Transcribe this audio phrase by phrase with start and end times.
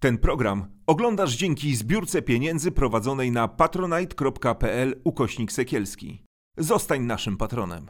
[0.00, 6.24] Ten program oglądasz dzięki zbiórce pieniędzy prowadzonej na patronite.pl ukośnik sekielski.
[6.56, 7.86] Zostań naszym patronem.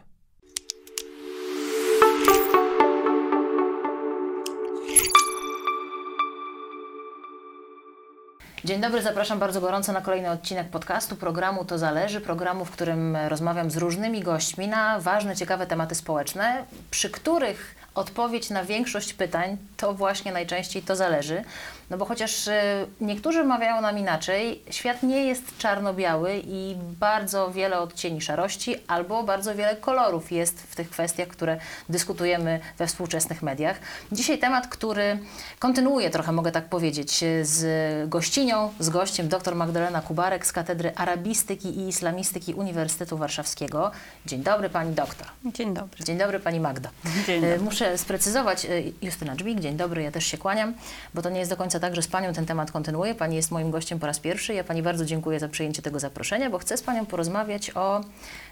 [8.65, 13.17] Dzień dobry, zapraszam bardzo gorąco na kolejny odcinek podcastu programu To Zależy, programu, w którym
[13.17, 19.57] rozmawiam z różnymi gośćmi na ważne, ciekawe tematy społeczne, przy których odpowiedź na większość pytań
[19.77, 21.45] to właśnie najczęściej to zależy.
[21.91, 27.81] No bo chociaż e, niektórzy mawiają nam inaczej, świat nie jest czarno-biały i bardzo wiele
[27.81, 33.81] odcieni szarości albo bardzo wiele kolorów jest w tych kwestiach, które dyskutujemy we współczesnych mediach.
[34.13, 35.19] Dzisiaj temat, który
[35.59, 41.69] kontynuuje trochę, mogę tak powiedzieć, z gościnią, z gościem dr Magdalena Kubarek z Katedry Arabistyki
[41.69, 43.91] i Islamistyki Uniwersytetu Warszawskiego.
[44.27, 45.27] Dzień dobry Pani doktor.
[45.45, 46.05] Dzień dobry.
[46.05, 46.91] Dzień dobry Pani Magda.
[47.27, 47.59] Dzień dobry.
[47.59, 48.67] Muszę sprecyzować,
[49.03, 50.75] Justyna Dżbik, dzień dobry, ja też się kłaniam,
[51.15, 53.15] bo to nie jest do końca tak, że z Panią ten temat kontynuuję.
[53.15, 54.55] Pani jest moim gościem po raz pierwszy.
[54.55, 58.01] Ja Pani bardzo dziękuję za przyjęcie tego zaproszenia, bo chcę z Panią porozmawiać o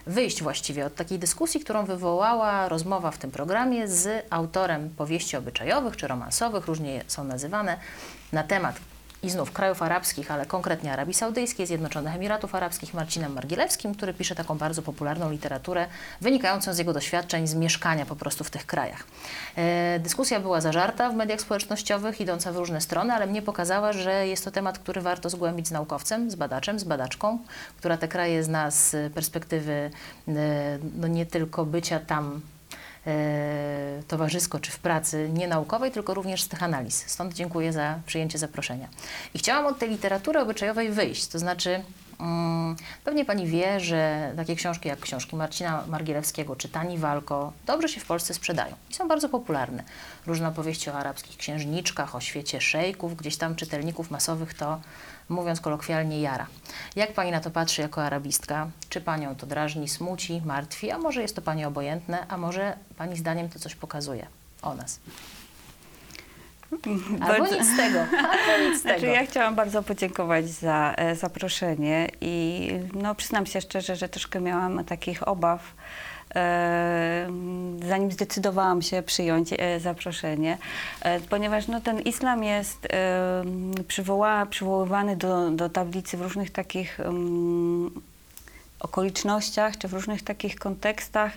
[0.07, 5.97] wyjść właściwie od takiej dyskusji, którą wywołała rozmowa w tym programie z autorem powieści obyczajowych
[5.97, 7.77] czy romansowych, różnie są nazywane,
[8.33, 8.75] na temat
[9.23, 14.35] i znów krajów arabskich, ale konkretnie Arabii Saudyjskiej, Zjednoczonych Emiratów Arabskich, Marcinem Margielewskim, który pisze
[14.35, 15.87] taką bardzo popularną literaturę
[16.21, 19.03] wynikającą z jego doświadczeń z mieszkania po prostu w tych krajach.
[19.55, 24.27] E, dyskusja była zażarta w mediach społecznościowych, idąca w różne strony, ale mnie pokazała, że
[24.27, 27.39] jest to temat, który warto zgłębić z naukowcem, z badaczem, z badaczką,
[27.77, 29.91] która te kraje zna z perspektywy
[30.27, 30.31] e,
[30.97, 32.41] no nie tylko bycia tam
[34.07, 37.03] towarzysko czy w pracy nie naukowej, tylko również z tych analiz.
[37.07, 38.87] Stąd dziękuję za przyjęcie zaproszenia.
[39.33, 41.83] I chciałam od tej literatury obyczajowej wyjść, to znaczy
[43.03, 48.01] pewnie Pani wie, że takie książki jak książki Marcina Margielewskiego czy Tani Walko dobrze się
[48.01, 49.83] w Polsce sprzedają i są bardzo popularne.
[50.25, 54.79] Różne opowieści o arabskich księżniczkach, o świecie szejków, gdzieś tam czytelników masowych to
[55.29, 56.47] mówiąc kolokwialnie, jara.
[56.95, 58.69] Jak Pani na to patrzy jako arabistka?
[58.89, 63.17] Czy Panią to drażni, smuci, martwi, a może jest to Pani obojętne, a może Pani
[63.17, 64.27] zdaniem to coś pokazuje
[64.61, 64.99] o nas?
[66.71, 69.13] Albo Bardzo- nic z tego, albo nic z Znaczy, tego.
[69.13, 74.85] ja chciałam bardzo podziękować za e, zaproszenie i no, przyznam się szczerze, że troszkę miałam
[74.85, 75.73] takich obaw,
[76.35, 77.27] e,
[77.87, 80.57] zanim zdecydowałam się przyjąć e, zaproszenie,
[81.29, 82.87] ponieważ no, ten islam jest
[83.87, 87.91] przywoła, przywoływany do, do tablicy w różnych takich mm,
[88.79, 91.31] okolicznościach czy w różnych takich kontekstach,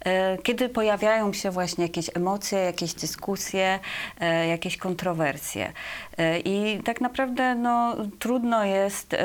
[0.00, 3.78] e, kiedy pojawiają się właśnie jakieś emocje, jakieś dyskusje,
[4.20, 5.72] e, jakieś kontrowersje.
[6.18, 9.16] E, I tak naprawdę no, trudno jest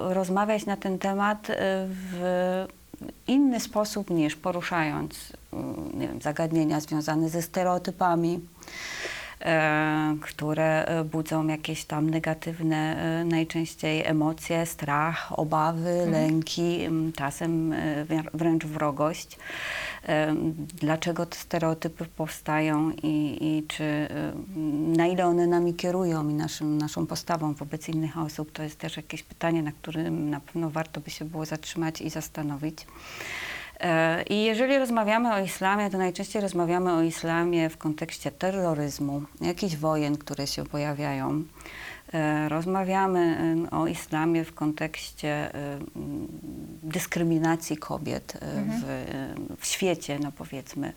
[0.00, 1.46] rozmawiać na ten temat
[1.88, 2.66] w
[3.26, 8.40] inny sposób niż poruszając mm, nie wiem, zagadnienia związane ze stereotypami
[10.20, 18.04] które e, budzą jakieś tam negatywne e, najczęściej emocje, strach, obawy, lęki, m, czasem e,
[18.04, 19.36] wr- wręcz wrogość.
[20.08, 20.34] E,
[20.80, 24.08] Dlaczego te stereotypy powstają i, i czy e,
[24.96, 28.96] na ile one nami kierują i naszym, naszą postawą wobec innych osób, to jest też
[28.96, 32.86] jakieś pytanie, na którym na pewno warto by się było zatrzymać i zastanowić.
[33.80, 39.76] E, I jeżeli rozmawiamy o islamie, to najczęściej rozmawiamy o islamie w kontekście terroryzmu, jakichś
[39.76, 41.44] wojen, które się pojawiają.
[42.12, 43.36] E, Rozmawiamy
[43.70, 45.50] o islamie w kontekście
[46.82, 50.92] dyskryminacji kobiet e, w, e, w świecie, no powiedzmy.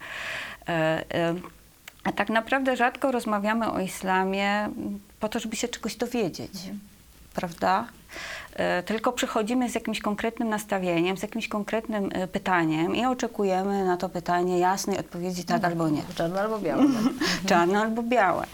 [2.04, 4.70] A tak naprawdę rzadko rozmawiamy o islamie
[5.20, 6.52] po to, żeby się czegoś dowiedzieć,
[7.34, 7.88] prawda?
[8.56, 13.98] E, Tylko przychodzimy z jakimś konkretnym nastawieniem, z jakimś konkretnym e, pytaniem i oczekujemy na
[13.98, 16.02] to pytanie jasnej odpowiedzi tak albo nie.
[16.18, 16.84] Czarno albo białe.
[17.50, 18.46] Czarne albo białe.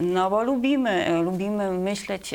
[0.00, 2.34] No bo lubimy, e, lubimy myśleć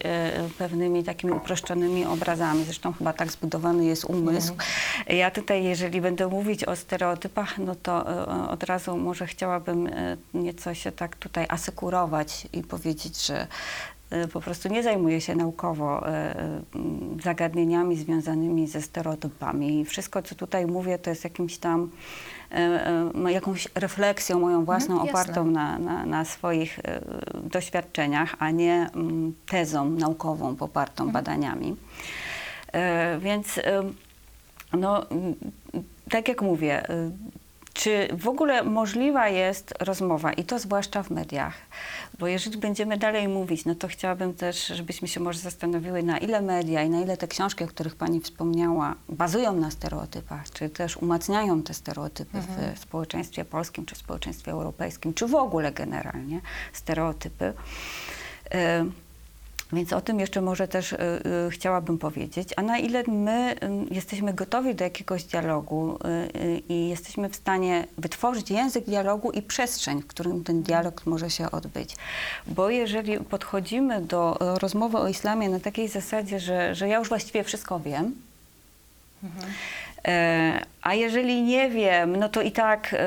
[0.58, 2.64] pewnymi takimi uproszczonymi obrazami.
[2.64, 4.54] Zresztą chyba tak zbudowany jest umysł.
[5.08, 8.06] Ja tutaj, jeżeli będę mówić o stereotypach, no to
[8.50, 9.90] od razu może chciałabym
[10.34, 13.48] nieco się tak tutaj asekurować i powiedzieć, że
[14.34, 16.36] po prostu nie zajmuję się naukowo e,
[16.76, 19.86] m, zagadnieniami związanymi ze stereotypami.
[19.86, 21.90] Wszystko, co tutaj mówię, to jest jakimś tam
[22.52, 27.02] e, e, no, jakąś refleksją moją własną Mhm, opartą na, na, na swoich e,
[27.44, 31.14] doświadczeniach, a nie mm, tezą naukową popartą Mhm.
[31.14, 31.76] badaniami.
[32.74, 33.62] E, Więc e,
[34.78, 35.06] no,
[36.10, 37.12] tak jak mówię, e,
[37.74, 41.54] czy w ogóle możliwa jest rozmowa i to zwłaszcza w mediach?
[42.20, 46.42] Bo jeżeli będziemy dalej mówić, no to chciałabym też, żebyśmy się może zastanowiły, na ile
[46.42, 50.98] media i na ile te książki, o których Pani wspomniała, bazują na stereotypach, czy też
[50.98, 52.38] umacniają te stereotypy
[52.76, 56.42] w społeczeństwie polskim, czy w społeczeństwie europejskim, czy w ogóle generalnie
[56.74, 57.54] stereotypy.
[59.74, 60.98] Więc o tym jeszcze może też y,
[61.48, 62.50] y, chciałabym powiedzieć.
[62.56, 63.56] A na ile my
[63.92, 66.00] jesteśmy gotowi do jakiegoś dialogu
[66.36, 71.30] y, i jesteśmy w stanie wytworzyć język dialogu i przestrzeń, w którym ten dialog może
[71.30, 71.96] się odbyć.
[72.48, 77.44] Bo jeżeli podchodzimy do rozmowy o islamie na takiej zasadzie, że, że ja już właściwie
[77.44, 78.16] wszystko wiem,
[79.24, 79.28] E,
[80.84, 82.98] A jeżeli nie wiem, no to i tak e,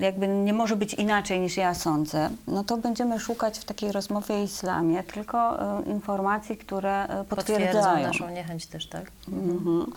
[0.00, 4.34] jakby nie może być inaczej niż ja sądzę, no to będziemy szukać w takiej rozmowie
[4.34, 8.06] o islamie tylko e, informacji, które e, Potwierdzą potwierdzają.
[8.06, 9.10] naszą niechęć też, tak?
[9.28, 9.92] Mhm.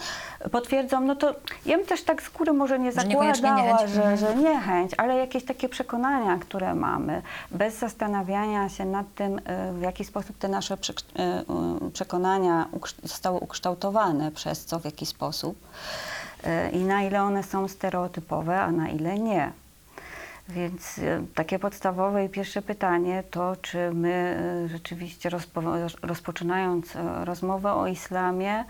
[0.51, 1.35] Potwierdzą, no to
[1.65, 3.91] ja bym też tak z góry może nie Że zakładała, niechęć.
[3.91, 4.17] że, Mhm.
[4.17, 7.21] że niechęć, ale jakieś takie przekonania, które mamy,
[7.51, 10.77] bez zastanawiania się nad tym, e, w jaki sposób te nasze e,
[11.23, 11.43] e,
[11.93, 12.65] przekonania
[13.03, 16.14] zostały ukształtowane, przez co, w jaki sposób e,
[16.73, 19.51] i na ile one są stereotypowe, a na ile nie.
[20.49, 25.61] Więc e, takie podstawowe i pierwsze pytanie to, czy my e, rzeczywiście rozpo,
[26.01, 28.63] rozpoczynając e, rozmowę o islamie,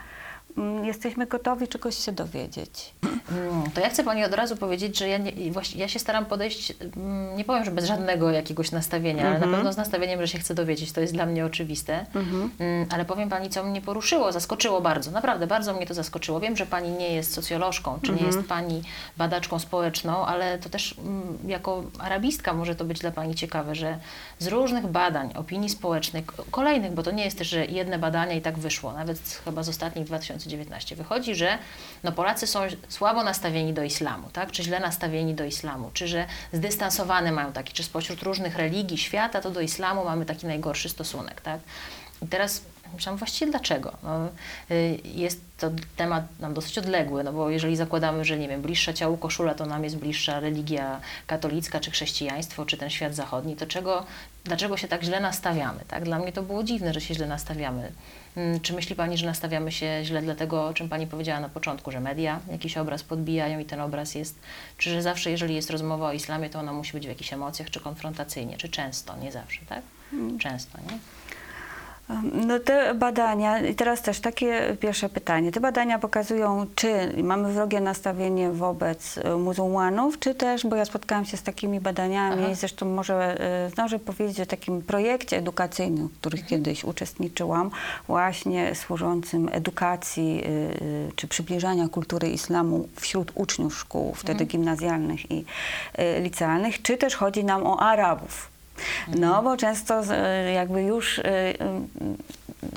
[0.83, 2.93] jesteśmy gotowi czegoś się dowiedzieć.
[3.31, 6.25] Mm, To ja chcę Pani od razu powiedzieć, że ja, nie, właśnie, ja się staram
[6.25, 9.51] podejść, mm, nie powiem, że bez żadnego jakiegoś nastawienia, ale Mhm.
[9.51, 12.05] na pewno z nastawieniem, że się chcę dowiedzieć, to jest dla mnie oczywiste.
[12.15, 16.39] Mm, Ale powiem Pani, co mnie poruszyło, zaskoczyło bardzo, naprawdę bardzo mnie to zaskoczyło.
[16.39, 18.35] Wiem, że Pani nie jest socjolożką, czy nie Mhm.
[18.35, 18.81] jest Pani
[19.17, 23.99] badaczką społeczną, ale to też mm, jako arabistka może to być dla Pani ciekawe, że
[24.39, 28.41] z różnych badań, opinii społecznej, kolejnych, bo to nie jest też, że jedne badania i
[28.41, 31.57] tak wyszło, nawet chyba z ostatnich 2019, wychodzi, że
[32.03, 34.51] no Polacy są słabo nastawieni do islamu, tak?
[34.51, 39.41] czy źle nastawieni do islamu, czy że zdystansowane mają taki, czy spośród różnych religii świata,
[39.41, 41.41] to do islamu mamy taki najgorszy stosunek.
[41.41, 41.59] Tak?
[42.21, 42.61] I teraz
[42.95, 43.93] myślałam właściwie dlaczego?
[44.03, 44.27] No,
[44.71, 48.93] y, jest to temat nam dosyć odległy, no bo jeżeli zakładamy, że nie wiem, bliższa
[48.93, 53.65] ciału koszula, to nam jest bliższa religia katolicka, czy chrześcijaństwo, czy ten świat zachodni, to
[53.65, 54.05] czego,
[54.43, 55.79] dlaczego się tak źle nastawiamy?
[55.87, 56.03] Tak?
[56.03, 57.91] Dla mnie to było dziwne, że się źle nastawiamy.
[58.37, 61.91] Mm, Czy myśli Pani, że nastawiamy się źle dlatego, o czym Pani powiedziała na początku,
[61.91, 64.39] że media jakiś obraz podbijają i ten obraz jest,
[64.77, 67.69] czy że zawsze, jeżeli jest rozmowa o islamie, to ona musi być w jakichś emocjach,
[67.69, 69.81] czy konfrontacyjnie, czy często, nie zawsze, tak?
[70.39, 70.97] Często, nie?
[72.33, 75.51] No te badania, i teraz też takie pierwsze pytanie.
[75.51, 81.25] Te badania pokazują, czy mamy wrogie nastawienie wobec e, muzułmanów, czy też, bo ja spotkałam
[81.25, 82.55] się z takimi badaniami, Aha.
[82.55, 87.71] zresztą może e, zdążę powiedzieć o takim projekcie edukacyjnym, w których kiedyś uczestniczyłam,
[88.07, 95.45] właśnie służącym edukacji e, czy przybliżania kultury islamu wśród uczniów szkół, wtedy gimnazjalnych i
[96.21, 98.54] licealnych, czy też chodzi nam o Arabów.
[99.07, 101.55] No, bo często e, jakby już e, e,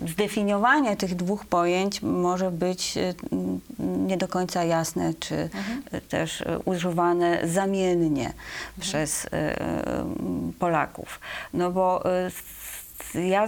[0.09, 2.99] zdefiniowanie tych dwóch pojęć może być
[3.79, 5.49] nie do końca jasne, czy
[5.93, 8.33] e, też używane zamiennie
[8.81, 10.05] przez e, e,
[10.59, 11.21] Polaków.
[11.55, 12.03] No bo
[13.15, 13.47] ja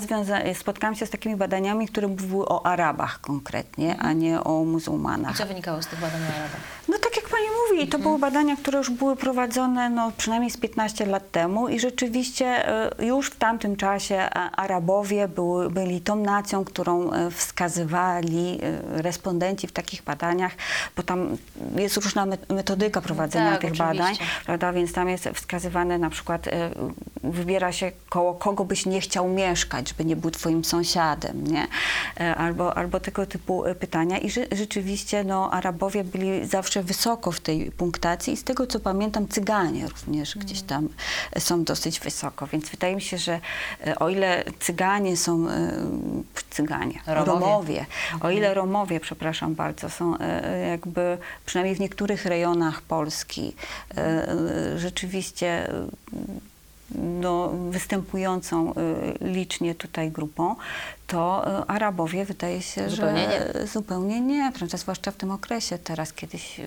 [0.54, 5.36] spotkałam się z takimi badaniami, które mówiły o Arabach konkretnie, a nie o I muzułmanach.
[5.36, 6.60] co wynikało z tych badań o Arabach?
[6.88, 10.56] No tak jak pani mówi, to były badania, które już były prowadzone no, przynajmniej z
[10.56, 12.46] 15 lat temu i rzeczywiście
[13.00, 19.66] e, już w tamtym czasie Arabowie były, byli tą nacją, którą e, wskazywali e, respondenci
[19.66, 20.52] w takich badaniach,
[20.96, 21.36] bo tam
[21.76, 23.98] jest różna met- metodyka prowadzenia Tak, tych oczywiście.
[23.98, 24.14] badań,
[24.46, 26.46] prawda, więc tam jest wskazywane na przykład,
[27.24, 31.66] wybiera się koło kogo byś nie chciał mieszkać, żeby nie był twoim sąsiadem, nie?
[32.36, 37.59] Albo, albo tego typu pytania i rze- rzeczywiście no, Arabowie byli zawsze wysoko w tej
[37.76, 40.88] punktacji i z tego co pamiętam Cyganie również gdzieś tam
[41.38, 43.40] są dosyć wysoko, więc wydaje mi się, że
[43.86, 45.72] e, o ile Cyganie są, e,
[46.50, 47.30] Cyganie, Romowie.
[47.30, 48.34] Romowie, o Mhm.
[48.34, 53.54] ile Romowie, przepraszam bardzo, są e, jakby przynajmniej w niektórych rejonach Polski
[54.76, 55.72] rzeczywiście
[56.94, 58.74] no, występującą
[59.20, 60.56] licznie tutaj grupą,
[61.06, 65.78] to Arabowie wydaje się, Zupełnie że zupełnie nie, zwłaszcza w tym okresie.
[65.78, 66.60] Teraz kiedyś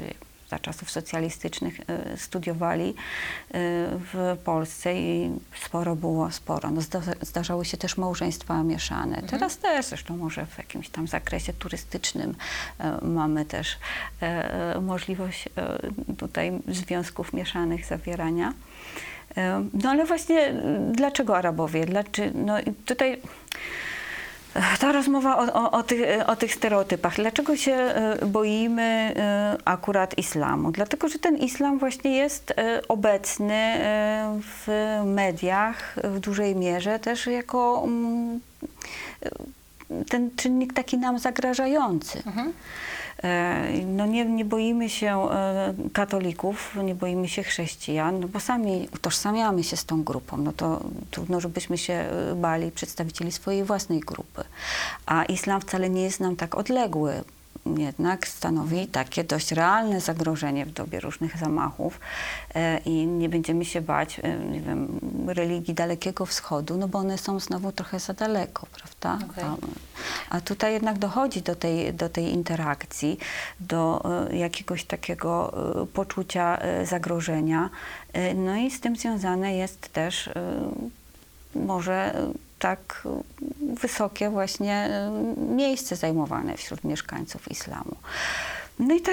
[0.53, 2.93] za czasów socjalistycznych e, studiowali e,
[4.13, 5.31] w Polsce i
[5.65, 6.71] sporo było, sporo.
[6.71, 9.21] No, zda, zdarzały się też małżeństwa mieszane.
[9.21, 12.35] Teraz też, zresztą może w jakimś tam zakresie turystycznym
[12.79, 13.77] e, mamy też
[14.81, 15.49] możliwość
[16.17, 18.53] tutaj związków mieszanych zawierania.
[19.73, 20.53] No ale właśnie
[20.91, 21.85] dlaczego Arabowie?
[21.85, 22.55] Dlaczego, no
[22.85, 23.21] tutaj
[24.79, 27.15] ta rozmowa o, o, o, tych, o tych stereotypach.
[27.15, 30.71] Dlaczego się e, boimy e, akurat islamu?
[30.71, 33.73] Dlatego, że ten islam właśnie jest e, obecny
[34.41, 34.67] w
[35.05, 38.39] mediach w dużej mierze też jako mm,
[40.09, 42.19] ten czynnik taki nam zagrażający.
[42.19, 42.45] E,
[43.85, 49.63] No nie, nie boimy się e, katolików, nie boimy się chrześcijan, no bo sami utożsamiamy
[49.63, 50.37] się z tą grupą.
[50.37, 50.79] No to
[51.11, 54.43] trudno, żebyśmy się e, bali przedstawicieli swojej własnej grupy.
[55.05, 57.23] A islam wcale nie jest nam tak odległy.
[57.65, 61.99] Jednak stanowi takie dość realne zagrożenie w dobie różnych zamachów
[62.55, 67.17] e, i nie będziemy się bać, e, nie wiem, religii Dalekiego Wschodu, no bo one
[67.17, 69.25] są znowu trochę za daleko, prawda?
[69.29, 69.43] Okej.
[69.43, 73.17] A, a tutaj jednak dochodzi do tej, do tej interakcji,
[73.59, 75.53] do e, jakiegoś takiego
[75.93, 77.69] poczucia zagrożenia.
[78.35, 80.29] No i z tym związane jest też
[81.55, 82.13] może
[82.63, 83.07] tak
[83.81, 87.95] wysokie właśnie e, miejsce zajmowane wśród mieszkańców islamu.
[88.79, 89.11] No i te,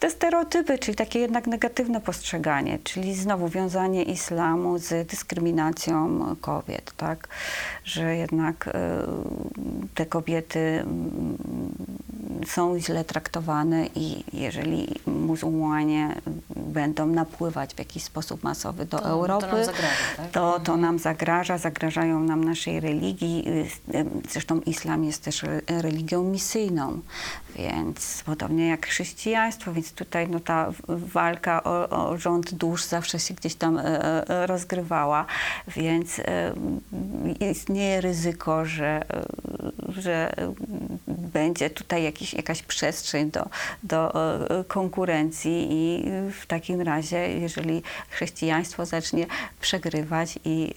[0.00, 7.28] te stereotypy, czyli takie jednak negatywne postrzeganie, czyli znowu wiązanie islamu z dyskryminacją kobiet, tak?
[7.84, 8.72] Że jednak e,
[9.94, 11.36] te kobiety mm,
[12.46, 16.14] są źle traktowane i jeżeli muzułmanie
[16.56, 20.30] będą napływać w jakiś sposób masowy do To- to Europy, nam zagraża, tak?
[20.30, 23.44] to, to nam zagraża, zagrażają nam naszej religii.
[23.92, 27.00] Y, y, Zresztą islam jest też re- religią misyjną,
[27.56, 33.34] więc podobnie jak chrześcijaństwo, więc tutaj no, ta walka o, o rząd dusz zawsze się
[33.34, 33.82] gdzieś tam e,
[34.28, 35.26] e, rozgrywała,
[35.68, 36.54] więc e,
[37.50, 39.02] istnieje ryzyko, że,
[39.88, 40.32] że
[41.08, 43.48] będzie tutaj jakiś, jakaś przestrzeń do,
[43.82, 44.12] do
[44.68, 46.04] konkurencji i
[46.42, 49.26] w takim razie, jeżeli chrześcijaństwo zacznie
[49.60, 50.74] przegrywać i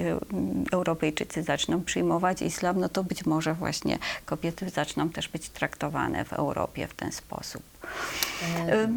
[0.72, 6.34] Europejczycy zaczną przyjmować islam, no to być może właśnie kobiety zaczną też być traktowane w
[6.34, 7.77] Europie w ten sposób.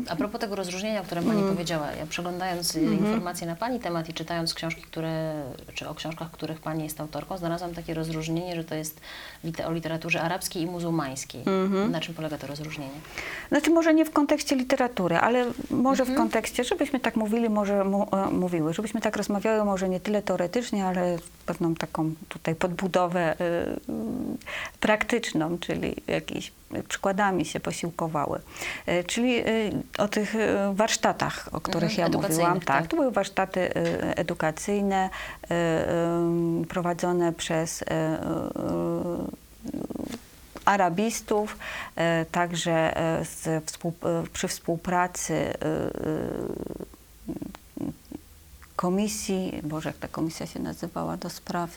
[0.08, 1.52] A propos tego rozróżnienia, o którym Pani Mm.
[1.52, 2.98] powiedziała, ja przeglądając e, Mhm.
[2.98, 5.42] informacje na Pani temat i czytając książki, które,
[5.74, 9.00] czy o książkach, których Pani jest autorką, znalazłam takie rozróżnienie, że to jest
[9.66, 11.40] o literaturze arabskiej i muzułmańskiej.
[11.46, 11.90] Mhm.
[11.90, 12.90] Na czym polega to rozróżnienie?
[13.48, 16.16] Znaczy może nie w kontekście literatury, ale może Mhm.
[16.16, 20.86] w kontekście, żebyśmy tak mówili, może e, mówiły, żebyśmy tak rozmawiały może nie tyle teoretycznie,
[20.86, 23.78] ale pewną taką tutaj podbudowę y,
[24.80, 26.52] praktyczną, czyli jakimiś
[26.88, 28.40] przykładami się posiłkowały.
[28.88, 32.60] Y, czyli y, o tych y, warsztatach, o których Mhm, ja mówiłam.
[32.60, 32.86] Tak, tak.
[32.86, 33.74] to były warsztaty
[34.16, 35.10] edukacyjne
[36.68, 37.84] prowadzone przez
[40.64, 41.58] arabistów,
[41.96, 43.24] e, także e,
[43.66, 45.90] współ, e, przy współpracy e, e,
[48.76, 51.70] komisji, Boże, jak ta komisja się nazywała, do spraw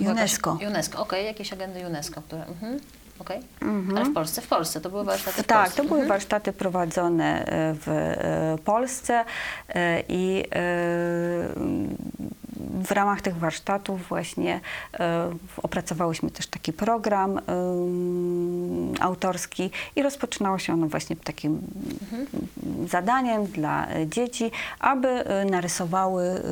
[0.00, 0.58] UNESCO.
[0.66, 2.46] UNESCO, okej, jakieś agendy UNESCO, które...
[2.46, 2.80] Mhm.
[3.22, 3.40] Okej.
[3.60, 3.96] Mhm.
[3.98, 5.76] Ale w Polsce, w Polsce, to były warsztaty w Tak, Polsce.
[5.82, 6.08] to były Mhm.
[6.08, 9.24] warsztaty prowadzone e, w e, Polsce
[9.68, 10.44] e, i
[12.84, 14.60] w ramach tych warsztatów właśnie
[15.62, 17.40] opracowałyśmy też taki program
[19.00, 21.60] autorski i rozpoczynało się ono właśnie takim
[22.88, 24.50] zadaniem dla dzieci,
[24.80, 26.42] aby narysowały,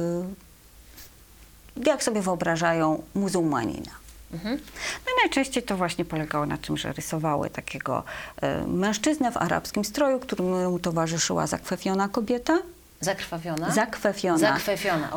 [1.87, 3.91] jak sobie wyobrażają muzułmanina.
[4.33, 4.61] Mhm.
[5.07, 8.03] No najczęściej to właśnie polegało na tym, że rysowały takiego
[8.43, 12.59] e, mężczyznę w arabskim stroju, któremu towarzyszyła zakwefiona kobieta.
[13.71, 13.71] Zakrwawiona?
[13.71, 14.49] Zakwefiona.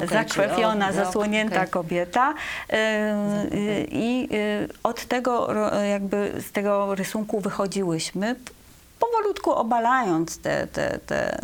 [0.10, 1.70] Zakwefiona, czyli o- zasłonięta okej.
[1.70, 2.34] kobieta.
[2.70, 5.54] E, e, I e, od tego
[5.84, 8.36] jakby z tego rysunku wychodziłyśmy,
[9.00, 11.40] powolutku obalając te, te, te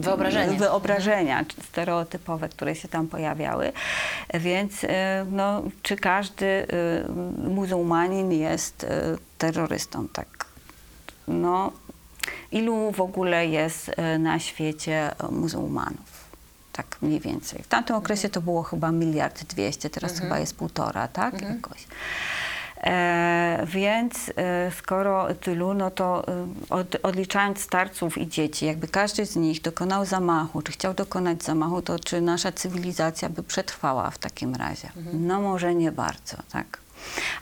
[0.00, 0.58] Wyobrażenia.
[0.58, 3.72] wyobrażenia stereotypowe, które się tam pojawiały.
[4.34, 6.66] Więc e, no, czy każdy e,
[7.48, 10.08] muzułmanin jest e, terrorystą?
[10.08, 10.46] Tak.
[11.28, 11.72] No,
[12.52, 16.28] ilu w ogóle jest na świecie muzułmanów?
[16.72, 17.62] Tak mniej więcej.
[17.62, 21.42] W tamtym okresie to było chyba miliard dwieście, teraz chyba jest półtora, tak?
[21.42, 21.86] Jakoś.
[22.80, 29.26] E, więc e, skoro tylu, no to e, od, odliczając starców i dzieci, jakby każdy
[29.26, 34.18] z nich dokonał zamachu, czy chciał dokonać zamachu, to czy nasza cywilizacja by przetrwała w
[34.18, 34.88] takim razie?
[35.12, 36.78] No może nie bardzo, tak?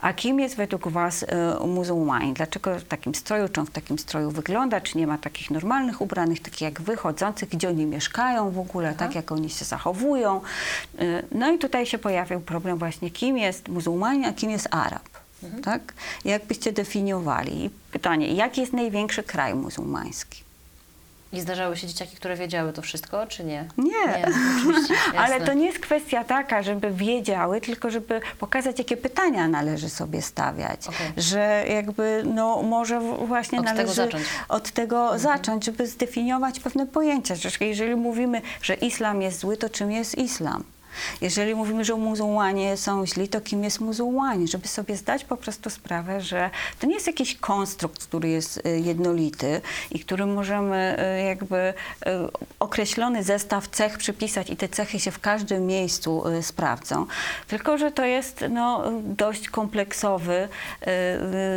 [0.00, 2.34] A kim jest według Was e, muzułmanin?
[2.34, 6.00] Dlaczego w takim stroju, czy on w takim stroju wygląda, czy nie ma takich normalnych
[6.00, 10.40] ubranych, takich jak wy, chodzących, gdzie oni mieszkają w ogóle, tak jak oni się zachowują?
[10.98, 15.15] E, No i tutaj się pojawił problem właśnie, kim jest muzułmanin, a kim jest Arab?
[15.64, 15.92] Tak?
[16.24, 17.70] Jak byście definiowali?
[17.92, 20.46] Pytanie, jaki jest największy kraj muzułmański?
[21.32, 23.68] I zdarzały się dzieciaki, które wiedziały to wszystko, czy nie?
[23.78, 23.84] Nie.
[23.84, 24.26] Nie,
[24.58, 24.94] oczywiście.
[25.18, 30.22] Ale to nie jest kwestia taka, żeby wiedziały, tylko żeby pokazać, jakie pytania należy sobie
[30.22, 30.88] stawiać.
[30.88, 31.12] Okej.
[31.16, 34.24] Że jakby, no może właśnie Od tego należy zacząć.
[34.48, 37.34] od tego zacząć, żeby zdefiniować pewne pojęcia.
[37.34, 40.64] Że jeżeli mówimy, że islam jest zły, to czym jest islam?
[41.20, 44.48] Jeżeli mówimy, że muzułmanie są źli, to kim jest muzułmanie?
[44.48, 46.50] Żeby sobie zdać po prostu sprawę, że
[46.80, 49.60] to nie jest jakiś konstrukt, który jest y, jednolity
[49.90, 51.74] i którym możemy y, jakby y,
[52.60, 57.06] określony zestaw cech przypisać i te cechy się w każdym miejscu sprawdzą.
[57.48, 60.48] Tylko, że to jest no, dość kompleksowy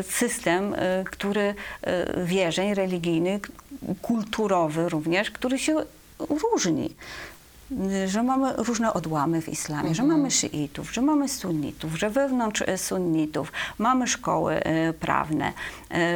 [0.10, 1.56] system, który
[2.18, 3.42] wierzeń religijnych,
[4.02, 5.76] kulturowy również, który się
[6.20, 6.96] różni.
[8.06, 12.78] Że mamy różne odłamy w islamie, że mamy szyitów, że mamy sunnitów, że wewnątrz y,
[12.78, 14.60] sunnitów mamy szkoły
[14.90, 15.54] y, prawne,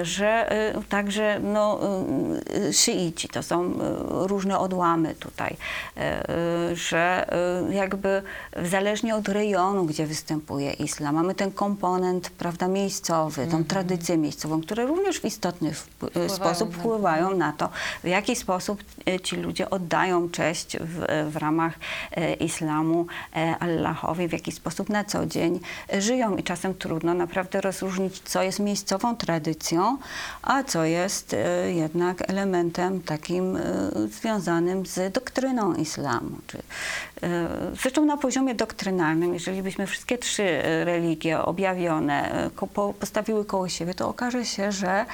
[0.01, 0.50] y, że
[0.89, 1.79] także no,
[2.72, 3.74] szyici to są
[4.10, 5.57] różne odłamy tutaj,
[6.74, 7.27] że
[7.69, 8.22] jakby
[8.63, 14.86] zależnie od rejonu, gdzie występuje islam, mamy ten komponent prawda, miejscowy, tą tradycję miejscową, które
[14.86, 17.69] również w istotny wpł- y, sposób wpływają na to,
[18.03, 21.73] w jaki sposób e, ci ludzie oddają cześć w, w ramach
[22.12, 25.59] e, islamu e, Allahowi, w jaki sposób na co dzień
[26.00, 26.38] żyją.
[26.38, 29.97] I czasem trudno naprawdę rozróżnić, co jest miejscową tradycją,
[30.41, 33.57] a co jest e, jednak elementem takim
[34.09, 36.38] związanym z doktryną islamu.
[37.81, 42.50] Zresztą na poziomie doktrynalnym, jeżeli byśmy wszystkie trzy religie objawione
[43.00, 45.05] postawiły koło siebie, to okaże się, że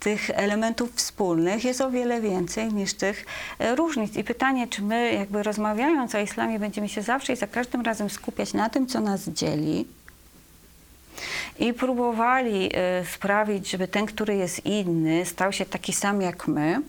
[0.00, 3.26] tych elementów wspólnych jest o wiele więcej niż tych
[3.58, 4.16] e, różnic.
[4.16, 8.10] I pytanie, czy my jakby rozmawiając o islamie będziemy się zawsze i za każdym razem
[8.10, 9.86] skupiać na tym, co nas dzieli
[11.58, 16.82] i próbowali e, sprawić, żeby ten, który jest inny, stał się taki sam jak my.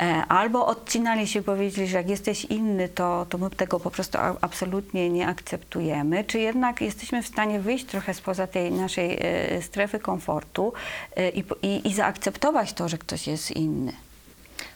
[0.00, 4.18] E, Albo odcinali się powiedzieli, że jak jesteś inny, to, to my tego po prostu
[4.40, 6.24] absolutnie nie akceptujemy.
[6.24, 10.72] Czy jednak jesteśmy w stanie wyjść trochę spoza tej naszej e, strefy komfortu
[11.16, 13.92] e, i, i, i zaakceptować to, że ktoś jest inny?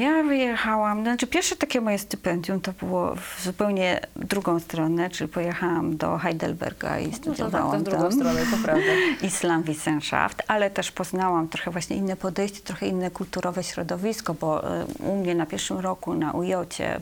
[0.00, 5.96] Ja wyjechałam, znaczy pierwsze takie moje stypendium to było w zupełnie drugą stronę, czyli pojechałam
[5.96, 8.86] do Heidelberga i No tak, studiowałam w drugą tam stronę, to prawda.
[9.28, 15.16] Islamwissenschaft, ale też poznałam trochę właśnie inne podejście, trochę inne kulturowe środowisko, bo e, u
[15.16, 17.00] mnie na pierwszym roku na UJ-cie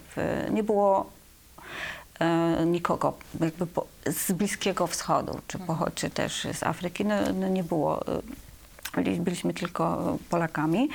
[0.51, 1.11] nie było
[2.21, 7.49] e, nikogo jakby po, z Bliskiego Wschodu, czy, pocho- czy też z Afryki, no, no
[7.49, 8.05] nie było.
[8.95, 10.89] Byli- Byliśmy tylko Polakami.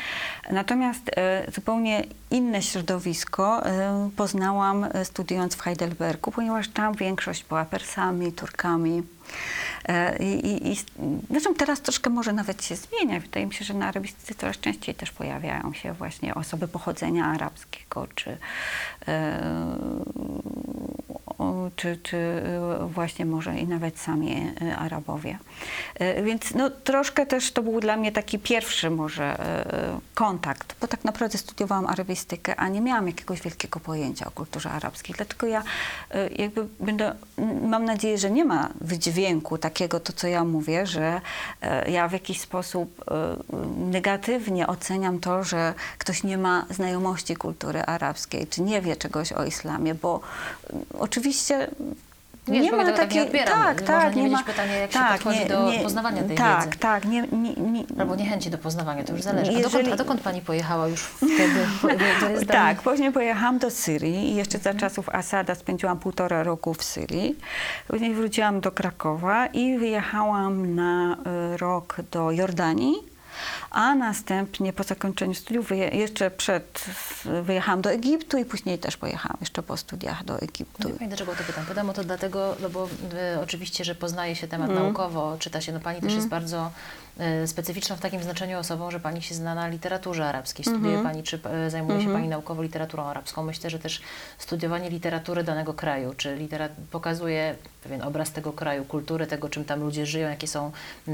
[0.52, 7.66] Natomiast e, zupełnie inne środowisko e, poznałam e, studiując w Heidelbergu, ponieważ tam większość była
[7.66, 9.04] Persami, Turkami.
[10.20, 10.76] I, i, i,
[11.30, 13.20] zresztą teraz troszkę może nawet się zmienia.
[13.20, 18.08] Wydaje mi się, że na arabistyce coraz częściej też pojawiają się właśnie osoby pochodzenia arabskiego,
[18.16, 18.38] czy,
[21.07, 21.07] o,
[21.76, 25.38] czy, czy e, właśnie może i nawet sami e, Arabowie.
[25.96, 29.38] E, Więc no, troszkę też to był dla mnie taki pierwszy może
[30.16, 35.16] kontakt, bo tak naprawdę studiowałam arabistykę, a nie miałam jakiegoś wielkiego pojęcia o kulturze arabskiej.
[35.18, 35.64] Dlatego ja
[36.38, 37.16] jakby będę,
[37.62, 41.22] mam nadzieję, że nie ma wydźwięku takiego, to co ja mówię, że
[41.88, 43.06] ja w jakiś sposób
[43.78, 49.46] negatywnie oceniam to, że ktoś nie ma znajomości kultury arabskiej, czy nie wie czegoś o
[49.46, 50.22] islamie, bo
[50.74, 50.86] mm,
[51.28, 51.68] oczywiście
[52.48, 54.92] Nie, nie ma tak nie takiej, tak, Można tak, nie nie mieć ma, pytania, jak
[54.92, 56.78] się tak, podchodzi do poznawania tej tak, wiedzy.
[56.80, 59.52] Tak, nie, nie, nie, Albo niechęci do poznawania, to już zależy.
[59.52, 61.68] A, Jeżeli- dokąd, a dokąd pani pojechała już wtedy?
[62.48, 67.36] Tak, później pojechałam do Syrii i jeszcze za czasów Asada spędziłam półtora roku w Syrii.
[67.88, 71.18] Później wróciłam do Krakowa i wyjechałam na
[71.54, 73.17] y, rok do Jordanii.
[73.78, 76.86] A następnie po zakończeniu studiów, jeszcze przed,
[77.44, 80.90] wyjechałam do Egiptu i później też pojechałam jeszcze po studiach do Egiptu.
[80.90, 81.66] Pani, dlaczego to pytam?
[81.66, 82.86] Pytam o to dlatego, no bo
[83.36, 84.84] y, oczywiście, że poznaje się temat Mm.
[84.84, 86.72] naukowo, czyta się, no Pani też jest bardzo
[87.44, 90.66] y, specyficzną w takim znaczeniu osobą, że Pani się zna na literaturze arabskiej.
[90.66, 91.14] Studiuje Mhm.
[91.14, 93.44] Pani, czy y, zajmuje się Pani naukowo literaturą arabską.
[93.44, 94.02] Myślę, że też
[94.38, 96.48] studiowanie literatury danego kraju, czy
[96.92, 100.72] pokazuje pewien obraz tego kraju, kultury tego, czym tam ludzie żyją, jakie są
[101.08, 101.12] y,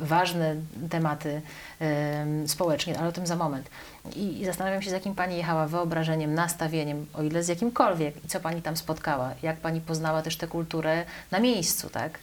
[0.00, 0.56] ważne
[0.90, 1.42] tematy
[2.44, 3.70] y, społecznie, ale o tym za moment.
[4.16, 8.28] I, I zastanawiam się, z jakim Pani jechała wyobrażeniem, nastawieniem, o ile z jakimkolwiek, i
[8.28, 12.18] co Pani tam spotkała, jak Pani poznała też tę kulturę na miejscu, tak?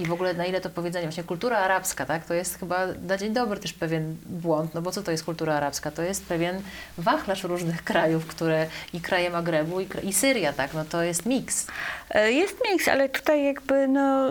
[0.00, 2.24] I w ogóle na ile to powiedzenie, właśnie kultura arabska, tak?
[2.24, 5.54] To jest chyba na dzień dobry też pewien błąd, no bo co to jest kultura
[5.54, 5.90] arabska?
[5.90, 6.62] To jest pewien
[6.98, 10.74] wachlarz różnych krajów, które i kraje Magrebu, i, i Syria, tak?
[10.74, 11.66] No to jest miks.
[12.10, 14.30] E, Jest miks, ale tutaj jakby no,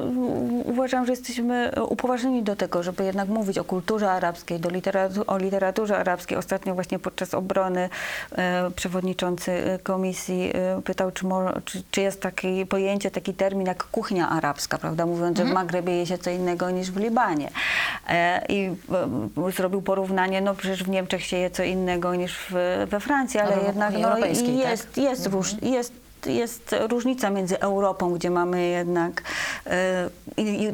[0.66, 5.38] uważam, że jesteśmy upoważnieni do tego, żeby jednak mówić o kulturze arabskiej, do literatu- o
[5.38, 6.38] literaturze arabskiej.
[6.38, 7.90] Ostatnio właśnie podczas obrony
[8.38, 11.26] e, przewodniczący e, komisji e, pytał, czy,
[11.66, 15.06] czy, czy jest takie pojęcie, taki termin jak kuchnia arabska, prawda?
[15.06, 17.50] Mówiąc, że w Magrebie je się co innego niż w Libanie.
[18.08, 18.70] E, I
[19.48, 23.40] e, zrobił porównanie, no przecież w Niemczech się je co innego niż w, we Francji,
[23.40, 24.70] ale w jednak no, europejskiej, i tak?
[24.70, 29.22] jest, jest, róż, jest jest różnica między Europą, gdzie mamy jednak
[29.68, 30.10] e,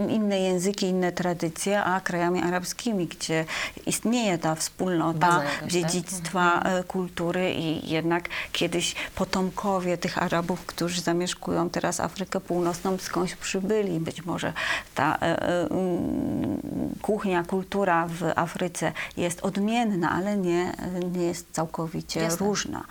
[0.10, 3.46] inne języki, inne tradycje, a krajami arabskimi, gdzie
[3.86, 5.70] istnieje ta wspólnota jakaś, tak?
[5.70, 13.36] dziedzictwa e, kultury i jednak kiedyś potomkowie tych Arabów, którzy zamieszkują teraz Afrykę Północną, skądś
[13.36, 14.00] przybyli.
[14.00, 14.54] Być może
[14.96, 16.58] ta e, mm,
[17.02, 20.74] kuchnia, kultura w Afryce jest odmienna, ale nie,
[21.12, 22.48] nie jest całkowicie Jasne.
[22.48, 22.84] różna.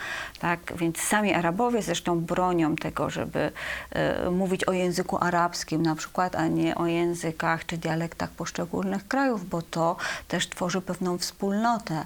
[0.44, 0.60] Tak?
[0.76, 3.52] Więc sami Arabowie zresztą bronią tego, żeby
[3.90, 9.48] e, mówić o języku arabskim na przykład, a nie o językach czy dialektach poszczególnych krajów,
[9.48, 9.96] bo to
[10.28, 12.04] też tworzy pewną wspólnotę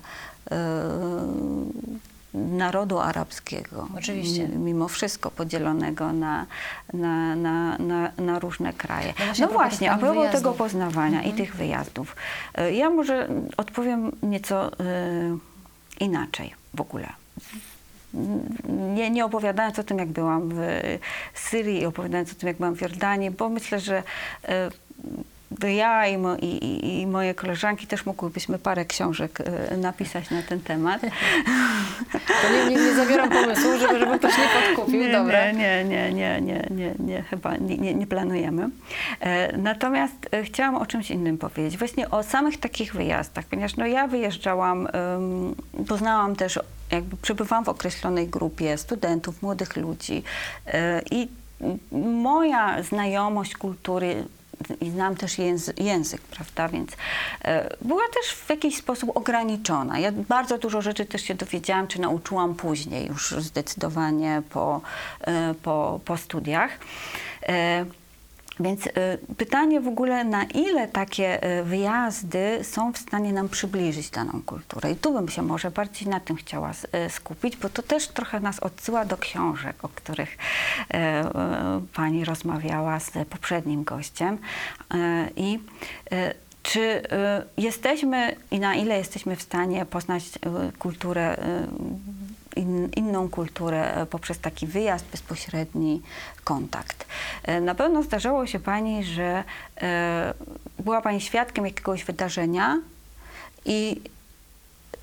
[0.50, 0.58] e,
[2.34, 3.88] narodu arabskiego.
[3.98, 4.48] Oczywiście.
[4.48, 6.46] Mimo wszystko podzielonego na,
[6.92, 9.14] na, na, na, na różne kraje.
[9.18, 12.16] No No właśnie, właśnie, a propos tego poznawania i tych wyjazdów.
[12.54, 14.74] E, Ja może odpowiem nieco e,
[16.00, 17.08] inaczej w ogóle.
[18.94, 20.98] Nie, nie opowiadając o tym, jak byłam w
[21.34, 24.02] Syrii, opowiadając o tym, jak byłam w Jordanii, bo myślę, że
[24.44, 24.70] e,
[25.68, 30.60] ja i, mo, i, i- moje koleżanki też mogłybyśmy parę książek e, napisać na ten
[30.60, 31.00] temat.
[32.42, 35.52] To nie, nie, nie zabieram pomysłu, żeby, żeby ktoś nie podkupił, nie, dobra.
[35.52, 38.68] Nie, nie, nie, nie, nie, nie, chyba nie, nie, planujemy.
[39.20, 41.78] E, natomiast e, chciałam o czymś innym powiedzieć.
[41.78, 44.88] Właśnie o samych takich wyjazdach, ponieważ no, ja wyjeżdżałam,
[45.88, 46.58] poznałam też,
[46.92, 50.22] jakby przebywałam w określonej grupie studentów, młodych ludzi
[51.10, 51.28] i
[52.22, 54.24] moja znajomość kultury
[54.80, 56.90] i znam też język, język, prawda, więc
[57.44, 59.98] e, była też w jakiś sposób ograniczona.
[59.98, 64.80] Ja bardzo dużo rzeczy też się dowiedziałam, czy nauczyłam później, już zdecydowanie po,
[65.20, 66.70] e, po, po studiach.
[67.42, 67.84] E,
[68.60, 68.90] więc e,
[69.36, 74.90] pytanie w ogóle, na ile takie e, wyjazdy są w stanie nam przybliżyć daną kulturę.
[74.90, 78.40] I tu bym się może bardziej na tym chciała e, skupić, bo to też trochę
[78.40, 80.36] nas odsyła do książek, o których
[81.94, 84.38] pani rozmawiała z poprzednim gościem.
[85.36, 85.58] I
[86.62, 87.02] czy
[87.56, 90.24] jesteśmy i na ile jesteśmy w stanie poznać
[90.78, 91.36] kulturę
[92.58, 96.02] in, inną kulturę e, poprzez taki wyjazd, bezpośredni
[96.44, 97.06] kontakt.
[97.42, 99.44] E, Na pewno zdarzało się Pani, że
[99.76, 100.34] e,
[100.78, 102.78] była Pani świadkiem jakiegoś wydarzenia
[103.64, 104.00] i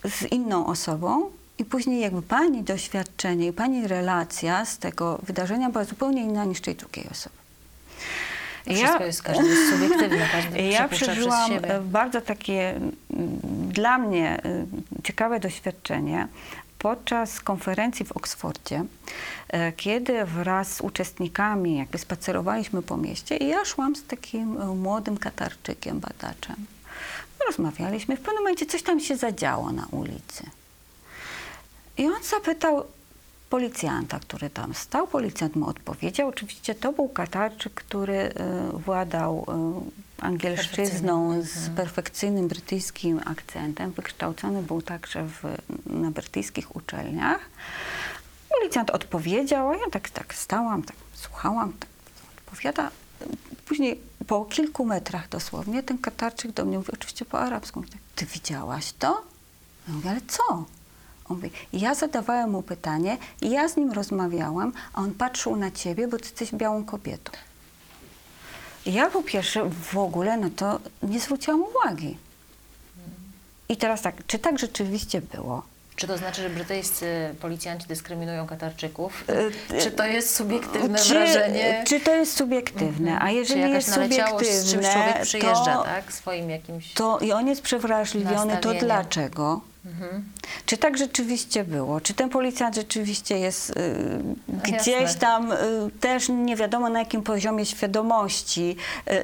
[0.03, 5.83] z inną osobą i później jakby Pani doświadczenie i Pani relacja z tego wydarzenia była
[5.83, 7.35] zupełnie inna niż tej drugiej osoby.
[8.73, 12.89] Wszystko jest, każdy jest subiektywne, każdy Ja przeżyłam bardzo takie mm,
[13.69, 14.41] dla mnie
[15.03, 16.27] ciekawe doświadczenie
[16.85, 18.85] podczas konferencji w Oksfordzie,
[19.49, 24.65] e, kiedy wraz z uczestnikami jakby spacerowaliśmy po mieście i ja szłam z takim e,
[24.65, 26.55] młodym Katarczykiem, badaczem.
[27.47, 30.43] Rozmawialiśmy, w pewnym momencie coś tam się zadziało na ulicy.
[31.97, 32.83] I on zapytał
[33.49, 35.07] policjanta, który tam stał.
[35.07, 36.29] Policjant mu odpowiedział.
[36.29, 38.31] Oczywiście to był Katarczyk, który e,
[38.73, 39.45] władał
[40.19, 43.91] angielszczyzną z perfekcyjnym brytyjskim akcentem.
[43.91, 45.43] Wykształcony był także w,
[45.85, 47.39] na brytyjskich uczelniach.
[48.49, 51.89] Policjant odpowiedział, a ja tak, tak stałam, tak słuchałam, tak
[52.55, 52.91] Powiada,
[53.65, 58.25] później po kilku metrach dosłownie ten Katarczyk do mnie mówi, oczywiście po arabsku, mówi ty
[58.25, 59.23] widziałaś to?
[59.87, 60.43] Ja mówię, ale co?
[60.49, 60.65] On
[61.29, 66.07] mówi, ja zadawałem mu pytanie, i ja z nim rozmawiałam, a on patrzył na ciebie,
[66.07, 67.31] bo ty jesteś białą kobietą.
[68.85, 72.17] Ja po pierwsze w ogóle na to nie zwróciłam uwagi.
[73.69, 75.63] I teraz tak, czy tak rzeczywiście było?
[75.95, 79.23] Czy to znaczy, że brytyjscy policjanci dyskryminują Katarczyków?
[79.73, 81.83] E, Czy to jest subiektywne czy, wrażenie?
[81.87, 83.19] Czy to jest subiektywne?
[83.19, 86.13] A Czy jeżeli jest naleciałość, z czymś człowiek subiektywne, przyjeżdża, to, tak?
[86.13, 86.93] Swoim jakimś...
[86.93, 89.61] to i on jest przewrażliwiony, to dlaczego?
[89.85, 90.23] Mhm.
[90.65, 92.01] Czy tak rzeczywiście było?
[92.01, 93.73] Czy ten policjant rzeczywiście jest y,
[94.63, 95.19] gdzieś jasne.
[95.19, 95.55] tam y,
[95.99, 98.75] też nie wiadomo na jakim poziomie świadomości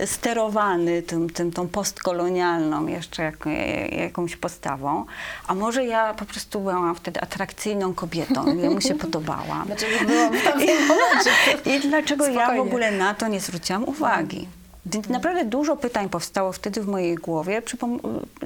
[0.03, 3.45] y, sterowany tym, tym, tą postkolonialną jeszcze jak,
[3.91, 5.05] jakąś postawą?
[5.47, 9.67] A może ja po prostu byłam wtedy atrakcyjną kobietą i ja mu się podobałam.
[9.67, 11.31] Dlaczego byłam w tamtym momencie?
[11.65, 12.61] I dlaczego ja w Spokojnie.
[12.61, 14.47] ogóle na to nie zwróciłam uwagi?
[14.85, 17.61] Więc naprawdę dużo pytań powstało wtedy w mojej głowie,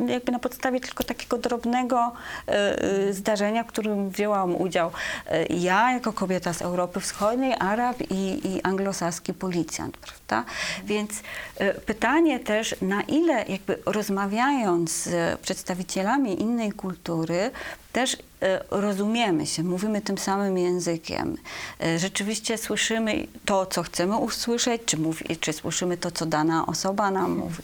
[0.08, 2.12] jakby na podstawie tylko takiego drobnego
[2.48, 4.92] e, e, zdarzenia, w którym wzięłam udział
[5.28, 10.52] e, ja jako kobieta z Europy Wschodniej, Arab i, i anglosaski policjant, prawda?
[10.86, 11.12] Więc
[11.58, 17.52] e, pytanie też, na ile jakby rozmawiając z przedstawicielami innej kultury,
[17.96, 21.38] też e, rozumiemy się, mówimy tym samym językiem.
[21.84, 27.12] E, Rzeczywiście słyszymy to, co chcemy usłyszeć, czy, mówi, czy słyszymy to, co dana osoba
[27.12, 27.64] nam mówi.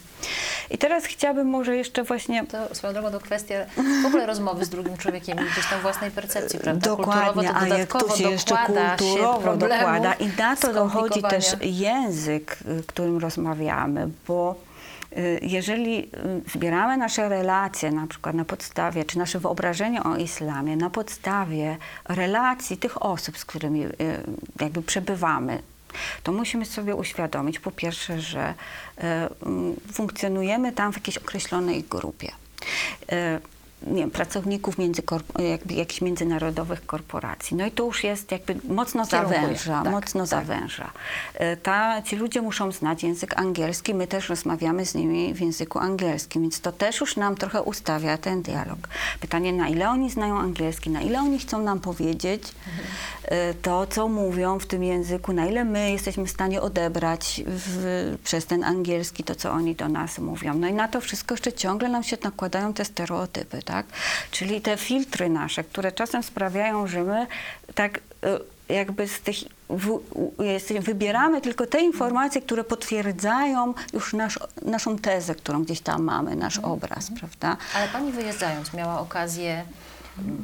[0.69, 3.55] I teraz chciałabym może jeszcze właśnie To swoją drogą to kwestia
[4.03, 6.89] w ogóle rozmowy z drugim człowiekiem i gdzieś tam własnej percepcji, prawda?
[6.89, 11.45] Dokładnie, to a jak to się jeszcze kulturowo się dokłada i na to dochodzi też
[11.61, 14.55] język, którym rozmawiamy, bo
[15.41, 16.09] jeżeli y,
[16.53, 22.77] zbieramy nasze relacje na przykład na podstawie, czy nasze wyobrażenie o islamie na podstawie relacji
[22.77, 23.89] tych osób, z którymi y,
[24.59, 25.61] jakby przebywamy,
[26.23, 28.53] to musimy sobie uświadomić po pierwsze, że
[28.97, 29.03] y,
[29.93, 32.31] funkcjonujemy tam w jakiejś określonej grupie.
[33.87, 37.57] Nie wiem, pracowników międzykorp- jakby jakichś międzynarodowych korporacji.
[37.57, 40.29] No i to już jest jakby mocno Kierunkuje, zawęża, tak, mocno tak.
[40.29, 40.91] zawęża.
[41.33, 45.79] E, Ta, ci ludzie muszą znać język angielski, my też rozmawiamy z nimi w języku
[45.79, 48.79] angielskim, więc to też już nam trochę ustawia ten dialog.
[49.19, 52.43] Pytanie, na ile oni znają angielski, na ile oni chcą nam powiedzieć
[53.25, 58.17] e, to, co mówią w tym języku, na ile my jesteśmy w stanie odebrać w,
[58.23, 60.53] przez ten angielski to, co oni do nas mówią.
[60.53, 63.85] No i na to wszystko jeszcze ciągle nam się nakładają te stereotypy, tak?
[64.31, 67.27] Czyli te filtry nasze, które czasem sprawiają, że my
[67.75, 69.37] tak y, jakby z tych
[70.81, 76.57] wybieramy tylko te informacje, które potwierdzają już nasz, naszą tezę, którą gdzieś tam mamy, nasz
[76.57, 77.57] obraz, prawda?
[77.75, 79.63] Ale pani wyjeżdżając miała okazję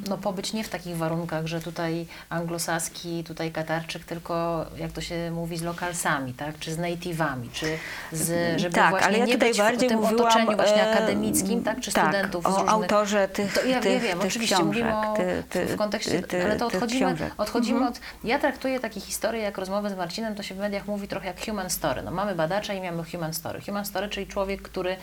[0.10, 5.32] no, pobyć nie w takich warunkach, że tutaj anglosaski, tutaj Katarczyk, tylko jak to się
[5.32, 6.60] mówi z lokalsami, tak?
[6.60, 7.78] Czy z native'ami, czy
[8.12, 10.92] z, żeby tak, właśnie ale ja nie tutaj być bardziej w tym mówiłam otoczeniu właśnie
[10.92, 11.80] akademickim, tak?
[11.80, 12.70] Czy tak, studentów z o różnych...
[12.70, 15.76] autorze tych, To ja, tych, ja wiem, tych oczywiście książek, mówimy o, ty- ty- w
[15.76, 17.94] kontekście, ty- ale to odchodzimy, odchodzimy Mhm.
[17.94, 18.00] od...
[18.24, 21.46] Ja traktuję takie historie jak rozmowę z Marcinem, to się w mediach mówi trochę jak
[21.46, 22.02] human story.
[22.02, 23.62] No, mamy badacza i mamy human story.
[23.62, 24.96] Human story, czyli człowiek, który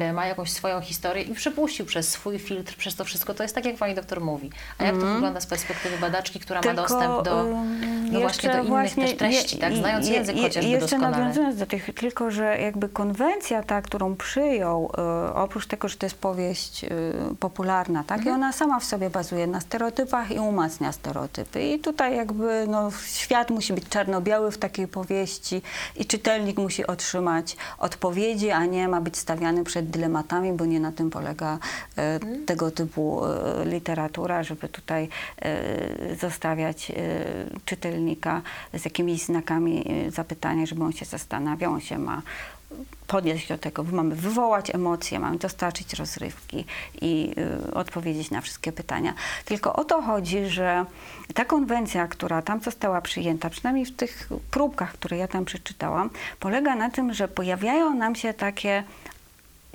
[0.00, 3.34] e, ma jakąś swoją historię i przepuścił przez swój filtr, przez to wszystko.
[3.34, 4.50] To jest tak, jak pani doktor mówi.
[4.78, 6.76] A jak to wygląda z perspektywy badaczki, która ma Mhm.
[6.88, 7.44] Tylko, dostęp do,
[8.12, 9.74] no właśnie do innych właśnie też treści, je- tak?
[9.74, 11.18] Znając je- język je- chociażby Jeszcze doskonale.
[11.18, 16.06] nawiązując do tych, tylko że jakby konwencja ta, którą przyjął, e, oprócz tego, że to
[16.06, 16.88] jest powieść e,
[17.40, 18.24] popularna, tak?
[18.26, 21.62] I ona sama w sobie bazuje na stereotypach i umacnia stereotypy.
[21.62, 25.62] I tutaj jakby no, świat musi być czarno-biały w takiej powieści
[25.96, 30.92] i czytelnik musi otrzymać odpowiedzi, a nie ma być stawiany przed dylematami, bo nie na
[30.92, 31.58] tym polega
[31.98, 33.64] e, tego typu e,
[33.94, 36.94] literatura, żeby tutaj e, zostawiać e,
[37.64, 38.42] czytelnika
[38.74, 42.22] z jakimiś znakami e, zapytania, żeby on się zastanawiał, on się ma
[43.06, 46.64] podnieść do tego, mamy wywołać emocje, mamy dostarczyć rozrywki
[47.00, 47.34] i
[47.68, 49.14] y, odpowiedzieć na wszystkie pytania.
[49.44, 50.84] Tylko o to chodzi, że
[51.34, 56.74] ta konwencja, która tam została przyjęta, przynajmniej w tych próbkach, które ja tam przeczytałam, polega
[56.76, 58.84] na tym, że pojawiają nam się takie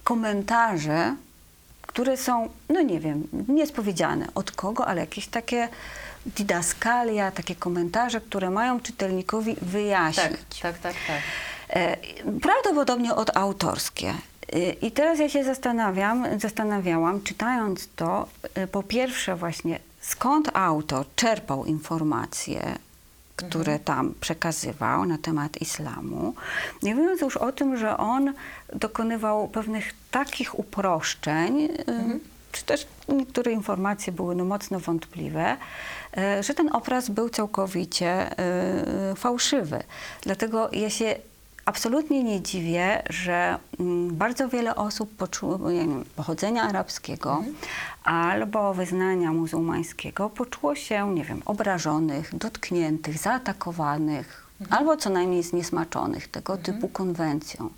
[0.04, 1.16] komentarze,
[1.90, 5.68] które są, no nie wiem, niespowiedziane od kogo, ale jakieś takie
[6.26, 10.60] didaskalia, takie komentarze, które mają czytelnikowi Tak, wyjaśnić.
[10.62, 11.18] tak, tak, tak.
[11.70, 11.98] E,
[12.42, 14.14] Prawdopodobnie od autorskie.
[14.54, 21.06] E, I teraz ja się zastanawiam, zastanawiałam, czytając to, e, po pierwsze właśnie skąd autor
[21.16, 22.76] czerpał informacje,
[23.40, 26.34] które tam przekazywał na temat islamu,
[26.84, 28.34] nie mówiąc już o tym, że on
[28.74, 31.70] dokonywał pewnych takich uproszczeń, e,
[32.52, 35.58] czy też niektóre informacje były no, mocno wątpliwe,
[36.18, 39.84] e, że ten obraz był całkowicie e, fałszywy.
[40.22, 41.16] Dlatego ja się
[41.70, 47.44] absolutnie nie dziwię, że mm, bardzo wiele osób poczuło, wiem, pochodzenia arabskiego
[48.04, 56.58] albo wyznania muzułmańskiego poczuło się, nie wiem, obrażonych, dotkniętych, zaatakowanych, albo co najmniej zniesmaczonych tego
[56.58, 57.70] typu konwencją.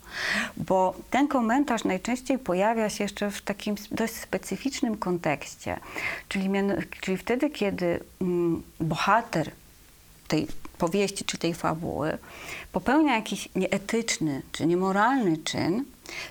[0.57, 5.79] Bo ten komentarz najczęściej pojawia się jeszcze w takim dość specyficznym kontekście,
[6.29, 6.49] czyli,
[7.01, 9.51] czyli wtedy, kiedy mm, bohater
[10.31, 12.17] tej powieści czy tej fabuły
[12.71, 15.85] popełnia jakiś nieetyczny czy niemoralny czyn,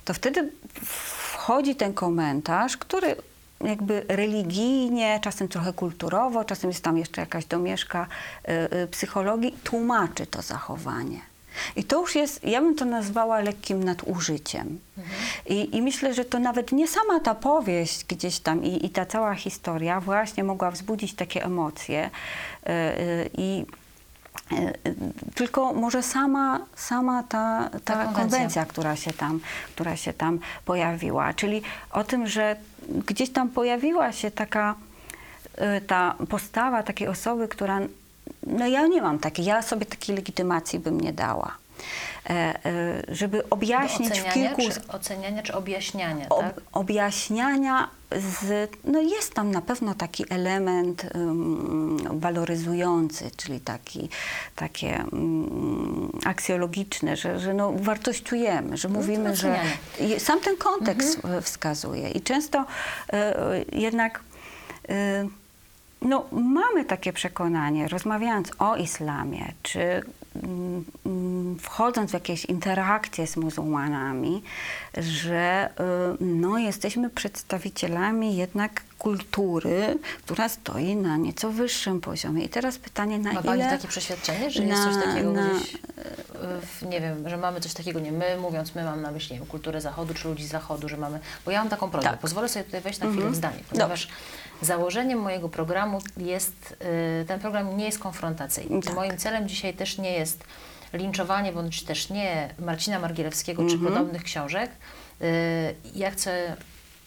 [0.05, 0.53] to wtedy
[0.85, 3.17] wchodzi ten komentarz, który
[3.65, 8.07] jakby religijnie, czasem trochę kulturowo, czasem jest tam jeszcze jakaś domieszka
[8.49, 11.21] y, y, psychologii, tłumaczy to zachowanie.
[11.77, 14.79] I to już jest, ja bym to nazwała lekkim nadużyciem.
[15.47, 19.07] I, I myślę, że to nawet nie sama ta powieść gdzieś tam i, i ta
[19.07, 22.11] cała historia właśnie mogła wzbudzić takie emocje.
[22.67, 22.71] y,
[23.39, 23.65] I
[25.35, 28.23] tylko może sama, sama ta, ta, konwencja.
[28.23, 29.41] konwencja, która się, tam,
[29.75, 31.35] która się tam pojawiła.
[31.35, 31.63] Czyli
[31.93, 32.57] o tym, że
[33.07, 34.75] gdzieś tam pojawiła się taka
[35.79, 37.81] y, ta postawa takiej osoby, która,
[38.47, 41.55] no ja nie mam takiej, ja sobie takiej legitymacji bym nie dała.
[42.27, 42.33] E,
[42.67, 46.61] e, żeby objaśnić w kilku czy, oceniania czy objaśniania, ob, tak?
[46.73, 54.09] objaśniania z, no jest tam na pewno taki element um, waloryzujący, czyli taki,
[54.57, 60.17] takie um, aksjologiczne, że, że no wartościujemy, że mówimy, że ocenianie.
[60.17, 62.65] i sam ten kontekst e, wskazuje i często
[63.13, 64.21] e, jednak
[64.89, 65.29] e,
[66.03, 70.03] no, mamy takie przekonanie, rozmawiając o islamie, czy
[71.61, 74.43] wchodząc w jakieś interakcje z muzułmanami,
[74.99, 75.69] że
[76.21, 82.45] y, no, jesteśmy przedstawicielami jednak kultury, która stoi na nieco wyższym poziomie.
[82.45, 83.71] I teraz pytanie, na Ma Pani ile...
[83.71, 85.79] takie przeświadczenie, że jest na- coś takiego na- gdzieś, e,
[86.61, 89.39] w, nie wiem, że mamy coś takiego, nie my, mówiąc my, mam na myśli, nie
[89.39, 92.19] wiem, kulturę zachodu, czy ludzi z zachodu, że mamy, bo ja mam taką prośbę, Tak.
[92.21, 94.09] pozwolę sobie tutaj wejść na chwilę w zdanie, ponieważ
[94.63, 96.77] założeniem mojego programu jest,
[97.23, 98.83] y, ten program nie jest konfrontacyjny.
[98.83, 98.95] Tak.
[98.95, 100.45] Moim celem dzisiaj też nie jest
[100.93, 103.93] linczowanie, bądź też nie Marcina Margielewskiego, czy Mhm.
[103.93, 104.71] podobnych książek.
[105.23, 106.57] Y, Ja chcę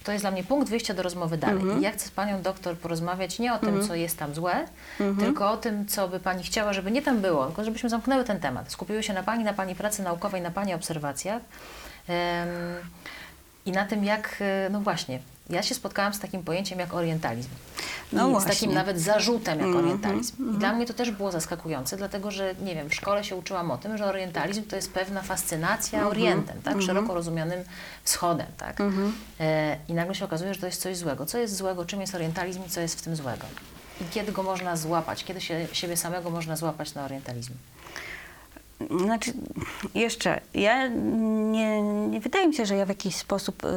[0.04, 1.62] to jest dla mnie punkt wyjścia do rozmowy dalej.
[1.62, 1.80] Mhm.
[1.80, 4.66] I ja chcę z panią doktor porozmawiać nie o tym, co jest tam złe,
[5.20, 8.40] tylko o tym, co by pani chciała, żeby nie tam było, tylko żebyśmy zamknęły ten
[8.40, 8.72] temat.
[8.72, 11.42] Skupiły się na pani, na pani pracy naukowej, na pani obserwacjach.
[12.08, 12.48] Em,
[13.66, 17.50] I na tym, jak, e, no właśnie, ja się spotkałam z takim pojęciem jak orientalizm.
[18.14, 18.52] No I z właśnie.
[18.52, 20.56] takim nawet zarzutem jak Mhm, orientalizm.
[20.56, 23.72] I dla mnie to też było zaskakujące, dlatego że, nie wiem, w szkole się uczyłam
[23.72, 26.82] o tym, że orientalizm to jest pewna fascynacja Mhm, orientem, tak?
[26.82, 27.64] Szeroko rozumianym
[28.04, 28.82] wschodem, tak?
[28.82, 29.14] Mhm.
[29.40, 31.26] E, I nagle się okazuje, że to jest coś złego.
[31.26, 31.86] Co jest złego?
[31.86, 33.46] Czym jest orientalizm i co jest w tym złego?
[34.02, 35.24] I kiedy go można złapać?
[35.24, 37.56] Kiedy się, siebie samego można złapać na orientalizmie?
[38.98, 39.34] Znaczy,
[39.96, 43.72] jeszcze, ja nie, nie wydaje mi się, że ja w jakiś sposób y, y,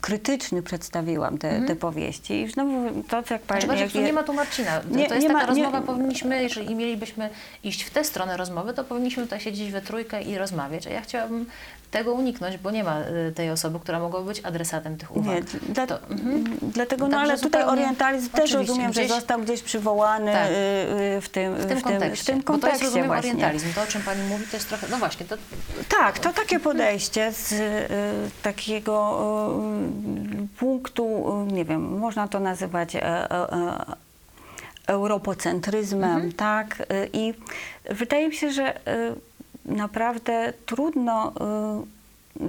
[0.00, 2.40] krytyczny przedstawiłam te, te powieści.
[2.42, 3.62] I znowu to, jak pani...
[3.62, 4.80] Znaczy, jak je- nie ma tu Marcina.
[4.80, 7.30] To, Nie- to jest nie taka ma- nie- rozmowa, powinniśmy, jeżeli mielibyśmy
[7.64, 10.86] iść w tę stronę rozmowy, to powinniśmy tutaj siedzieć we trójkę i rozmawiać.
[10.86, 11.46] A ja chciałabym
[11.92, 15.34] tego uniknąć, bo nie ma y, tej osoby, która mogłaby być adresatem tych uwag.
[15.36, 15.42] Nie,
[15.74, 16.44] dla, To- mhm.
[16.62, 20.50] dlatego, no ale tutaj orientalizm też rozumiem, że gdzieś- został gdzieś przywołany Tak.
[20.50, 20.54] y,
[21.16, 22.22] y, w tym, W tym kontekście.
[22.22, 23.30] w tym bo to jest, kontekście rozumiem, właśnie.
[23.30, 23.72] orientalizm.
[23.74, 24.86] To, o czym Pani mówi, to jest trochę...
[24.90, 25.36] No właśnie, to
[25.88, 27.54] Tak, to takie podejście z
[28.42, 29.18] takiego
[30.58, 31.06] punktu,
[31.52, 33.84] nie wiem, można to nazywać e, e, e,
[34.86, 36.80] europocentryzmem, tak?
[36.80, 37.34] Y, I
[37.90, 38.80] wydaje mi się, że
[39.64, 41.32] naprawdę trudno
[42.40, 42.42] y,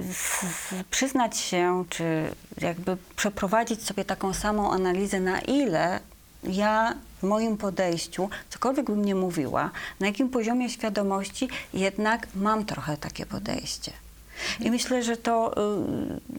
[0.92, 6.00] przyznać się, czy jakby przeprowadzić sobie taką samą analizę, na ile
[6.44, 12.98] ja w moim podejściu, cokolwiek bym nie mówiła, na jakim poziomie świadomości jednak mam trochę
[12.98, 13.92] takie podejście.
[14.60, 15.56] I myślę, że to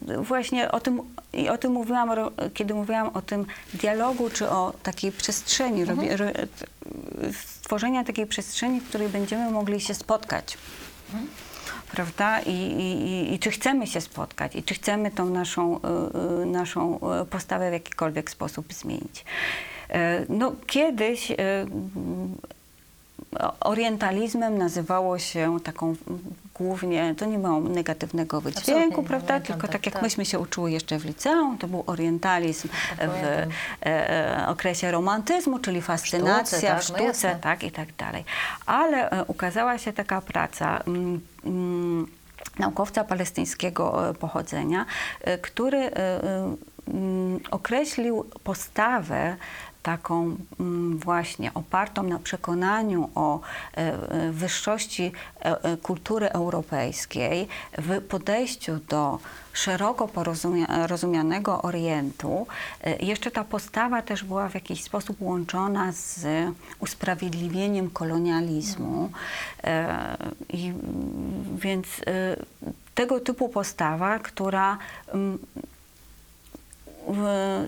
[0.09, 1.01] y, właśnie o tym,
[1.33, 2.09] i o tym mówiłam,
[2.53, 5.95] kiedy mówiłam o tym dialogu, czy o takiej przestrzeni, ro,
[7.65, 10.57] stworzenia takiej przestrzeni, w której będziemy mogli się spotkać.
[11.91, 12.39] Prawda?
[12.41, 16.99] I, i, i, czy chcemy się spotkać, i czy chcemy tą naszą, y, y, naszą
[17.21, 19.25] y, postawę w jakikolwiek sposób zmienić.
[19.89, 21.35] E, No, kiedyś o-
[23.59, 25.95] orientalizmem nazywało się taką
[26.53, 29.39] głównie, to nie miało negatywnego wydźwięku, prawda?
[29.39, 30.03] Tylko tak, tak jak tak.
[30.03, 33.51] myśmy się uczyły jeszcze w liceum, to był orientalizm Tak, w pamiętam.
[33.85, 37.39] e, e, okresie romantyzmu, czyli fascynacja w tak, no sztuce, jasne.
[37.41, 38.23] tak i tak dalej.
[38.65, 42.07] Ale e, ukazała się taka praca mm, mm,
[42.59, 44.85] naukowca palestyńskiego e, pochodzenia,
[45.21, 49.35] e, który mm, określił postawę
[49.85, 58.79] taką mm, właśnie opartą na przekonaniu o e, e, wyższości e, kultury europejskiej w podejściu
[58.89, 59.19] do
[59.53, 60.09] szeroko
[60.87, 62.47] rozumianego Orientu.
[62.99, 66.25] Jeszcze ta postawa też była w jakiś sposób łączona z
[66.79, 69.11] usprawiedliwieniem kolonializmu.
[70.49, 70.73] I,
[71.55, 71.87] więc
[72.95, 74.77] tego typu postawa, która
[75.13, 75.39] mm,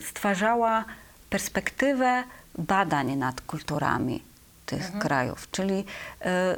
[0.09, 0.85] stwarzała
[1.29, 2.23] perspektywę
[2.57, 4.23] badań nad kulturami
[4.65, 5.51] tych krajów.
[5.51, 5.85] Czyli
[6.21, 6.57] e,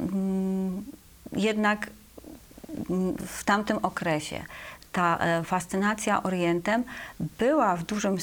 [0.00, 0.84] mm,
[1.32, 1.90] jednak
[3.26, 4.44] w tamtym okresie
[4.92, 6.84] ta e, fascynacja Orientem
[7.38, 8.18] była w, dużym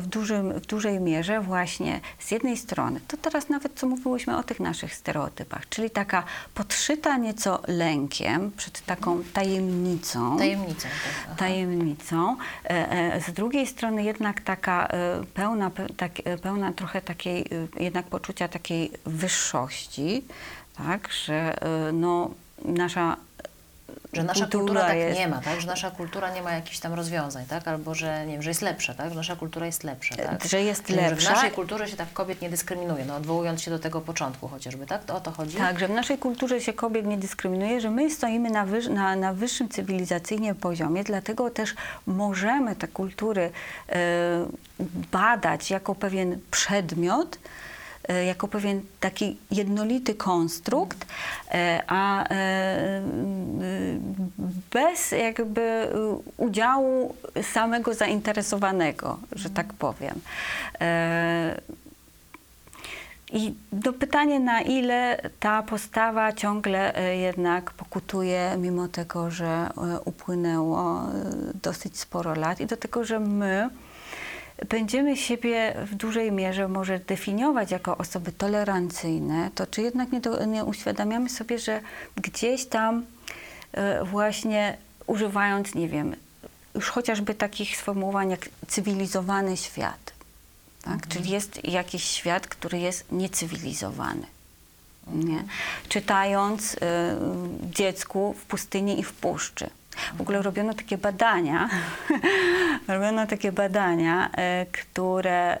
[0.00, 4.42] w, dużym, w dużej mierze właśnie z jednej strony, to teraz nawet co mówiłyśmy o
[4.42, 6.22] tych naszych stereotypach, czyli taka
[6.54, 10.88] podszyta nieco lękiem przed taką tajemnicą Tajemnicą.
[11.26, 11.36] Tak.
[11.36, 12.36] tajemnicą.
[12.64, 14.88] E, e, Z drugiej strony jednak taka
[15.34, 16.12] pełna, pe- tak,
[16.42, 17.46] pełna trochę takiej,
[17.80, 20.24] jednak poczucia takiej wyższości,
[20.76, 21.56] tak, że
[21.92, 22.30] no,
[22.64, 23.16] nasza
[24.12, 25.60] Że nasza kultura, kultura tak jest- nie ma, tak?
[25.60, 27.68] Że nasza kultura nie ma jakichś tam rozwiązań, tak?
[27.68, 29.10] Albo że nie wiem, że jest lepsza, tak?
[29.10, 30.44] Że nasza kultura jest lepsza, tak?
[30.44, 31.32] Że jest Czyli, Że w lepsza.
[31.32, 35.04] naszej kulturze się tak kobiet nie dyskryminuje, no odwołując się do tego początku chociażby, tak?
[35.04, 35.56] To o to chodzi?
[35.56, 39.16] Tak, że w naszej kulturze się kobiet nie dyskryminuje, że my stoimy na, wyż, na,
[39.16, 41.74] na wyższym cywilizacyjnie poziomie, dlatego też
[42.06, 43.50] możemy te kultury
[43.88, 43.96] e,
[45.12, 47.38] badać jako pewien przedmiot, e,
[48.08, 51.06] jako pewien taki jednolity konstrukt,
[51.50, 53.02] e, a e,
[54.72, 55.88] bez jakby e,
[56.36, 60.20] udziału samego zainteresowanego, że tak powiem.
[60.80, 61.60] E,
[63.32, 70.00] i do pytania, na ile ta postawa ciągle e, jednak pokutuje, mimo tego, że e,
[70.04, 71.04] upłynęło e,
[71.62, 73.68] dosyć sporo lat, i do tego, że my
[74.68, 80.44] będziemy siebie w dużej mierze może definiować jako osoby tolerancyjne, to czy jednak nie, do,
[80.44, 81.80] nie uświadamiamy sobie, że
[82.16, 83.04] gdzieś tam
[83.72, 84.76] e, właśnie
[85.06, 86.16] używając, nie wiem,
[86.74, 90.12] już chociażby takich sformułowań jak cywilizowany świat,
[90.82, 91.08] tak?
[91.08, 94.26] Czyli jest jakiś świat, który jest niecywilizowany.
[95.06, 95.44] Nie?
[95.88, 96.78] Czytając y,
[97.62, 99.70] dziecku w pustyni i w puszczy.
[100.16, 101.68] W ogóle robiono takie badania,
[102.88, 105.58] robiono takie badania, y, które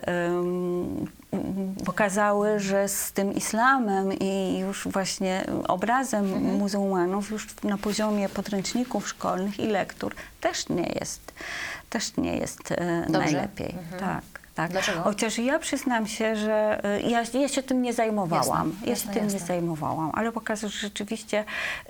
[1.84, 6.26] pokazały, że z tym islamem i już właśnie obrazem
[6.58, 11.32] muzułmanów już na poziomie podręczników szkolnych i lektur też nie jest,
[11.90, 12.76] też nie jest y,
[13.08, 13.74] najlepiej.
[14.00, 14.33] Tak.
[14.54, 14.70] Tak.
[14.70, 15.02] Dlaczego?
[15.02, 18.68] Chociaż ja przyznam się, że y, ja, ja się tym nie zajmowałam.
[18.68, 19.40] Jasne, ja jasne, się tym jasne.
[19.40, 21.44] nie zajmowałam, ale pokazuje, że rzeczywiście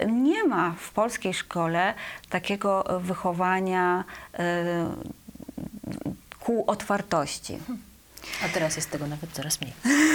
[0.06, 1.94] nie ma w polskiej szkole
[2.30, 4.04] takiego wychowania
[4.34, 4.38] y,
[6.40, 7.58] ku otwartości.
[8.44, 9.72] A teraz jest tego nawet coraz mniej.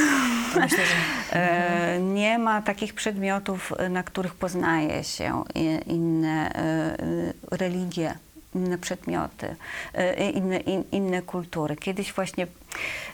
[0.62, 1.36] Myślę, że...
[1.36, 5.44] E, Nie ma takich przedmiotów, na których poznaje się
[5.88, 8.14] inne e, e, religie,
[8.56, 9.56] inne przedmioty,
[9.94, 11.76] e, inne, in, inne kultury.
[11.76, 12.48] Kiedyś właśnie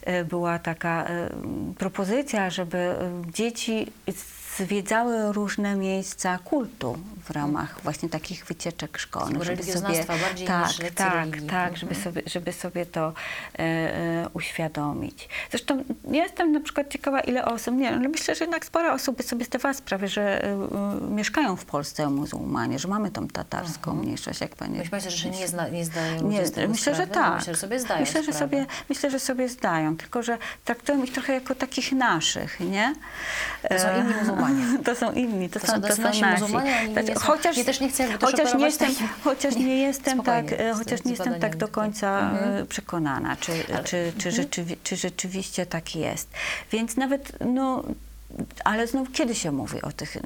[0.02, 1.30] e, była taka e,
[1.78, 2.96] propozycja, żeby
[3.34, 3.92] dzieci
[4.58, 9.44] zwiedzały różne miejsca kultu w ramach właśnie takich wycieczek szkolnych.
[9.44, 9.64] żeby
[10.08, 13.14] bardziej tak, tak, tak, żeby sobie, żeby sobie to
[13.60, 15.30] e, e, uświadomić.
[15.50, 19.24] Zresztą ja jestem na przykład ciekawa, ile osób, nie ale myślę, że jednak sporo osób
[19.24, 20.58] sobie zdawała sprawę, że e, e,
[21.10, 24.80] mieszkają w Polsce muzułmanie, że mamy tą tatarską mniejszość, jak pani...
[24.92, 27.36] Myślę, że nie, zna, nie zdają Nie, myślę, że sprawy, tak.
[27.36, 28.58] Myślę, że sobie zdają myślę, że sprawę.
[28.58, 32.96] sobie, myślę, że sobie zdają, tylko że traktują ich trochę jako takich naszych, nie?
[33.70, 34.45] To są E, inni muzułmanie.
[34.86, 37.20] To są inni, to, To są, są to są nasi muzułmanie, oni Tak, nie są-
[37.20, 40.78] chociaż, ja też nie chcę chociaż nie jestem, takim- chociaż nie jestem tak, e, z
[40.78, 42.64] chociaż nie jestem tak do końca Mhm.
[42.64, 43.52] e, przekonana, czy,
[43.84, 46.30] czy, czy, rzeczywi, czy rzeczywiście tak jest.
[46.72, 47.84] Więc nawet, no,
[48.64, 50.18] ale znów kiedy się mówi o tych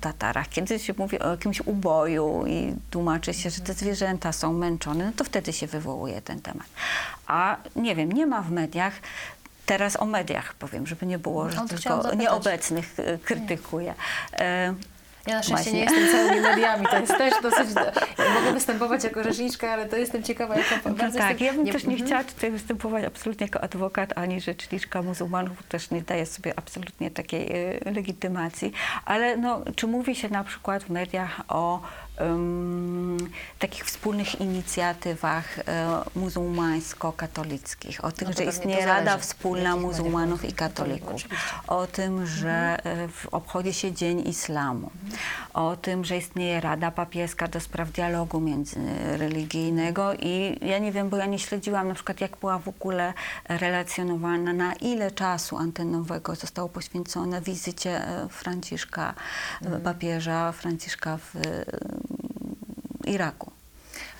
[0.00, 5.04] Tatarach, kiedy się mówi o jakimś uboju i tłumaczy się, że te zwierzęta są męczone,
[5.06, 6.66] no to wtedy się wywołuje ten temat.
[7.26, 8.92] A nie wiem, nie ma w mediach,
[9.66, 13.94] teraz o mediach powiem, żeby nie było, że No, to chciałam tylko nieobecnych e, krytykuję.
[14.32, 14.74] E,
[15.26, 17.68] Ja na szczęście nie jestem całymi mediami, to jest też dosyć...
[18.34, 21.72] Mogę występować jako rzeczniczka, ale to jestem ciekawa, jako No bardzo tak, jestem, ja bym
[21.72, 22.06] też nie mhm.
[22.06, 27.52] chciała tutaj występować absolutnie jako adwokat, ani rzeczniczka muzułmanów, też nie daję sobie absolutnie takiej
[27.86, 28.72] e, legitymacji,
[29.04, 31.82] ale no, czy mówi się na przykład w mediach o
[33.58, 35.62] takich wspólnych inicjatywach e,
[36.16, 40.52] muzułmańsko-katolickich, o tym, No że istnieje Rada Wspólna Muzułmanów i.
[40.52, 41.22] Katolików,
[41.66, 44.90] o tym, że e, w- obchodzi się Dzień Islamu,
[45.54, 50.14] o tym, że istnieje Rada Papieska do spraw dialogu międzyreligijnego.
[50.14, 53.12] I ja nie wiem, bo ja nie śledziłam na przykład, jak była w ogóle
[53.48, 59.14] relacjonowana, na ile czasu antenowego zostało poświęcone wizycie e, Franciszka,
[59.64, 61.40] e, papieża Franciszka w e,
[63.06, 63.50] Iraku.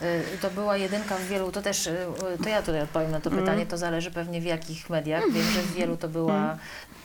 [0.03, 1.97] Y, To była jedynka w wielu, to też, y,
[2.43, 3.41] to ja tutaj odpowiem na to Mm.
[3.45, 5.23] pytanie, to zależy pewnie w jakich mediach.
[5.33, 6.59] Wiem, że w wielu to była Mm.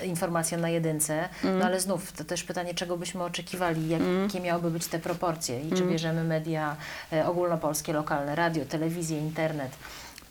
[0.03, 4.23] informacja na jedynce, no ale znów to też pytanie, czego byśmy oczekiwali, Mm.
[4.23, 6.75] jakie miałyby być te proporcje i czy bierzemy media
[7.13, 9.71] e, ogólnopolskie, lokalne, radio, telewizję, internet.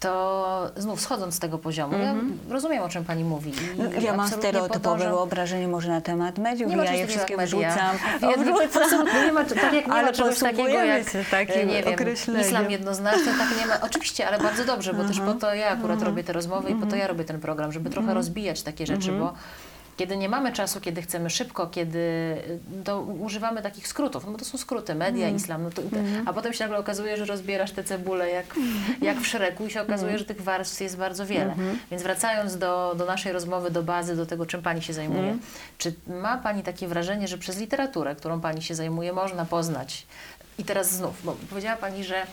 [0.01, 2.15] To znów schodząc z tego poziomu, ja
[2.51, 3.51] rozumiem o czym pani mówi.
[3.79, 4.05] I Mhm.
[4.05, 7.97] Ja mam stereotypowe podążam- wyobrażenie może na temat mediów nie ma ja je wszystkie Wrzucam.
[8.83, 11.83] Absolutnie nie ma, tak jak nie Ale ma czegoś takiego jak, się takim e, nie
[11.83, 13.81] wiem, islam jednoznaczny, tak nie ma.
[13.81, 16.87] Oczywiście, ale bardzo dobrze, bo też po to ja akurat robię te rozmowy i po
[16.87, 19.33] to ja robię ten program, żeby trochę rozbijać takie rzeczy, bo
[19.99, 22.37] kiedy nie mamy czasu, kiedy chcemy szybko, kiedy
[22.85, 25.83] to używamy takich skrótów, no bo to są skróty, media, islam, no to,
[26.27, 28.55] a potem się nagle okazuje, że rozbierasz te cebule jak,
[29.03, 31.55] jak w szeregu i się okazuje, że tych warstw jest bardzo wiele.
[31.91, 35.37] Więc wracając do, do naszej rozmowy, do bazy, do tego, czym Pani się zajmuje,
[35.79, 40.07] czy ma Pani takie wrażenie, że przez literaturę, którą Pani się zajmuje, można poznać?
[40.59, 42.27] I teraz znów, bo powiedziała Pani, że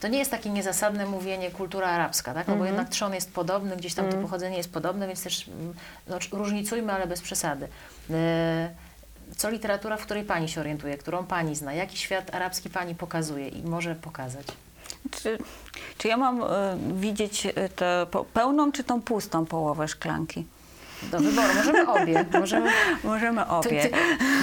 [0.00, 2.48] to nie jest takie niezasadne mówienie kultura arabska, tak?
[2.48, 5.74] No bo jednak trzon jest podobny, gdzieś tam to pochodzenie jest podobne, więc też mm,
[6.08, 7.68] no, różnicujmy, ale bez przesady.
[8.10, 8.70] E,
[9.36, 11.72] Co literatura, w której Pani się orientuje, którą Pani zna?
[11.74, 14.46] Jaki świat arabski Pani pokazuje i może pokazać?
[15.10, 15.38] Czy,
[15.98, 16.46] czy ja mam e,
[16.94, 20.46] widzieć e, tę pełną czy tą pustą połowę szklanki?
[21.02, 21.48] Do wyboru.
[21.54, 22.24] Możemy obie.
[22.40, 22.70] Możemy...
[23.04, 23.88] Możemy To, obie.
[23.88, 23.96] to,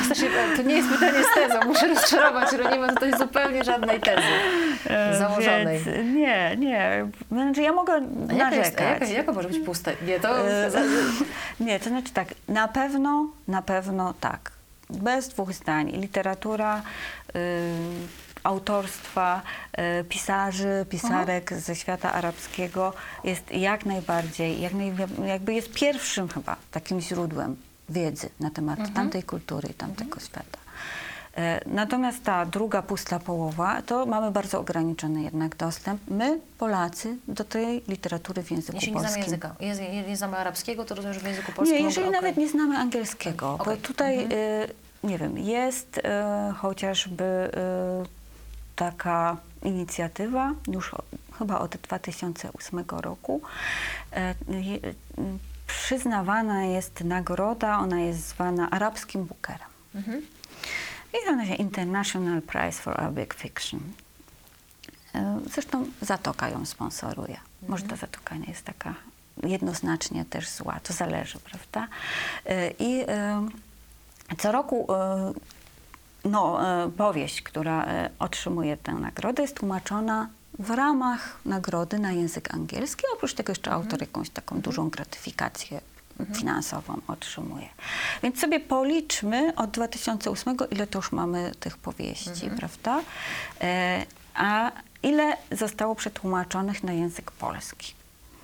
[0.06, 1.60] znaczy, to nie jest pytanie z tezą.
[1.66, 4.22] Muszę rozczarować, że nie ma tutaj zupełnie żadnej tezy
[4.90, 5.80] E, założonej.
[5.80, 7.06] Więc, nie, nie.
[7.32, 9.00] Znaczy ja mogę A jaka, jest, narzekać.
[9.02, 9.92] jaka, jaka może być pusta?
[10.08, 10.50] Nie, to...
[10.50, 10.70] E,
[11.60, 14.52] Nie, to znaczy tak, na pewno, na pewno tak.
[14.90, 15.92] Bez dwóch zdań.
[15.92, 16.82] Literatura,
[17.36, 17.40] y,
[18.44, 19.42] autorstwa,
[20.02, 24.94] y, pisarzy, pisarek ze świata arabskiego jest jak najbardziej, jak naj,
[25.26, 27.56] jakby jest pierwszym chyba takim źródłem
[27.90, 30.58] wiedzy na temat tamtej kultury i tamtego świata.
[31.38, 36.02] E, Natomiast ta druga pusta połowa, to mamy bardzo ograniczony jednak dostęp.
[36.08, 39.24] My, Polacy, do tej literatury w języku Jeśli nie znamy polskim.
[39.34, 41.78] języka, jest, nie, znamy arabskiego, to rozumiem, że w języku polskim...
[41.78, 42.22] Nie, jeżeli okej.
[42.22, 43.76] nawet nie znamy angielskiego, Okej.
[43.76, 44.28] bo tutaj, y,
[45.04, 46.02] nie wiem, jest y,
[46.54, 48.23] chociażby y,
[48.76, 50.92] taka inicjatywa już
[51.38, 53.42] chyba od 2008 roku.
[54.50, 54.96] Y,
[55.68, 59.70] przyznawana jest nagroda, ona jest zwana arabskim bookerem.
[59.96, 60.22] Mhm.
[61.14, 63.80] I ona się International Prize for Arabic Fiction.
[65.16, 67.40] E, Zresztą Zatoka ją sponsoruje.
[67.68, 68.94] Może ta Zatoka nie jest taka
[69.44, 71.88] jednoznacznie też zła, to zależy, prawda?
[72.46, 73.48] E, I e,
[74.38, 75.34] co roku e,
[76.26, 82.54] no, e, powieść, która e, otrzymuje tę nagrodę, jest tłumaczona w ramach nagrody na język
[82.54, 83.04] angielski.
[83.14, 85.82] Oprócz tego jeszcze autor jakąś taką dużą gratyfikację
[86.36, 87.70] finansową otrzymuje.
[88.24, 93.02] Więc sobie policzmy od 2008, ile to już mamy tych powieści, prawda?
[93.62, 94.06] E,
[94.36, 94.72] a
[95.04, 97.94] ile zostało przetłumaczonych na język polski?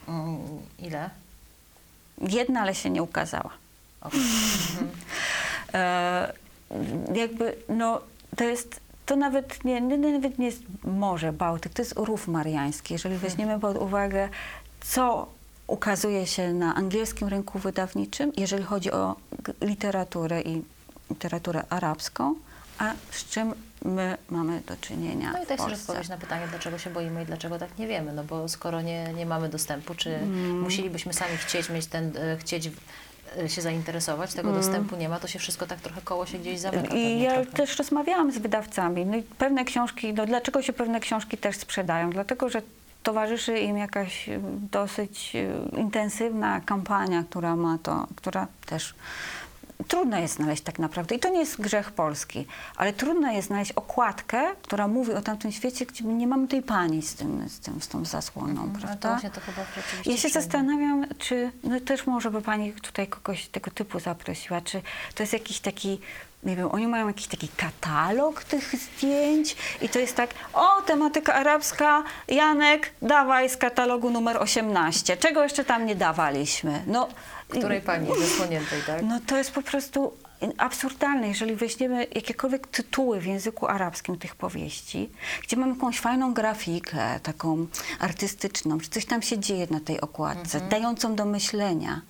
[0.08, 0.38] Mm,
[0.80, 1.10] Ile?
[2.22, 3.50] Jedna, ale się nie ukazała.
[4.02, 4.20] Okej.
[5.74, 6.34] E,
[7.16, 8.02] jakby, no,
[8.36, 12.94] to jest, to nawet nie, nie, nawet nie jest Morze Bałtyk, to jest Rów Mariański.
[12.94, 14.30] Jeżeli weźmiemy pod uwagę,
[14.82, 15.28] co
[15.68, 19.16] ukazuje się na angielskim rynku wydawniczym, jeżeli chodzi o
[19.62, 20.64] literaturę i
[21.10, 22.36] literaturę arabską,
[22.78, 23.54] a z czym
[23.86, 27.26] my mamy do czynienia No i to jest odpowiedź na pytanie, dlaczego się boimy i
[27.26, 28.14] dlaczego tak nie wiemy.
[28.14, 30.60] No bo skoro nie, nie mamy dostępu, czy Mm.
[30.62, 32.70] musielibyśmy sami chcieć mieć ten, e, chcieć
[33.48, 36.88] się zainteresować, tego dostępu nie ma, to się wszystko tak trochę koło się gdzieś zamyka.
[36.88, 36.98] Mm.
[36.98, 37.52] I ja trochę.
[37.52, 39.06] też rozmawiałam z wydawcami.
[39.06, 42.10] No i pewne książki, no dlaczego się pewne książki też sprzedają?
[42.10, 42.62] Dlatego, że
[43.04, 44.40] towarzyszy im jakaś y,
[44.72, 48.96] dosyć y, intensywna kampania, która ma to, która też
[49.88, 51.16] trudno jest znaleźć tak naprawdę.
[51.16, 55.52] I to nie jest grzech Polski, ale trudno jest znaleźć okładkę, która mówi o tamtym
[55.52, 59.10] świecie, gdzie nie mamy tej pani z, tym, z, tym, z tą zasłoną, to prawda?
[59.10, 59.62] właśnie to chyba
[60.06, 64.82] Ja się zastanawiam, czy no też może by pani tutaj kogoś tego typu zaprosiła, czy
[65.16, 66.00] to jest jakiś taki,
[66.44, 71.34] nie wiem, oni mają jakiś taki katalog tych zdjęć i to jest tak, o, tematyka
[71.34, 75.18] arabska, Janek, dawaj z katalogu numer 18.
[75.18, 76.84] Czego jeszcze tam nie dawaliśmy?
[76.88, 77.08] No,
[77.50, 79.04] której pani wysłoniętej, tak?
[79.04, 80.14] No to jest po prostu
[80.58, 85.10] absurdalne, jeżeli weźmiemy jakiekolwiek tytuły w języku arabskim tych powieści,
[85.44, 87.68] gdzie mamy jakąś fajną grafikę, taką
[88.00, 90.70] artystyczną, że coś tam się dzieje na tej okładce, Mhm.
[90.70, 92.02] dającą do myślenia.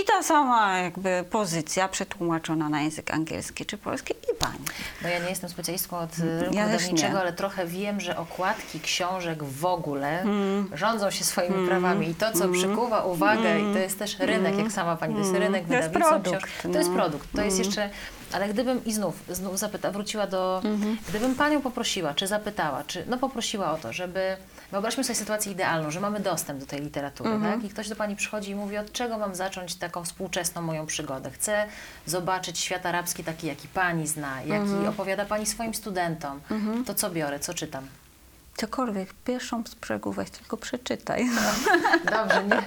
[0.00, 4.58] I ta sama jakby pozycja przetłumaczona na język angielski czy polski i pani.
[5.02, 9.44] No ja nie jestem specjalistką od rynku Ja wydawniczego, ale trochę wiem, że okładki książek
[9.44, 10.70] w ogóle Mm.
[10.74, 14.72] rządzą się swoimi prawami i to, co przykuwa uwagę, i to jest też rynek, jak
[14.72, 15.68] sama pani, to jest rynek Mm.
[15.68, 16.68] To jest wydawnictwa.
[16.72, 16.96] To jest no.
[16.96, 17.90] produkt, to jest jeszcze...
[18.34, 20.60] Ale gdybym, i znów, znów zapyta, wróciła do...
[20.64, 20.96] Mhm.
[21.08, 24.36] Gdybym panią poprosiła, czy zapytała, czy no poprosiła o to, żeby...
[24.72, 27.54] Wyobraźmy sobie sytuację idealną, że mamy dostęp do tej literatury, Mhm.
[27.54, 27.64] tak?
[27.64, 31.30] I ktoś do pani przychodzi i mówi, od czego mam zacząć taką współczesną moją przygodę?
[31.30, 31.66] Chcę
[32.06, 34.88] zobaczyć świat arabski taki, jaki pani zna, jaki Mhm.
[34.88, 36.40] opowiada pani swoim studentom.
[36.86, 37.86] To co biorę, co czytam?
[38.56, 41.26] Cokolwiek, pierwszą z brzegu weź, tylko przeczytaj.
[42.04, 42.62] Dobrze, nie?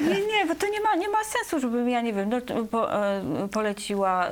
[0.08, 2.64] Nie, nie, bo to nie ma, nie ma sensu, żebym ja nie wiem, no, to
[2.64, 3.22] po, e,
[3.52, 4.26] poleciła.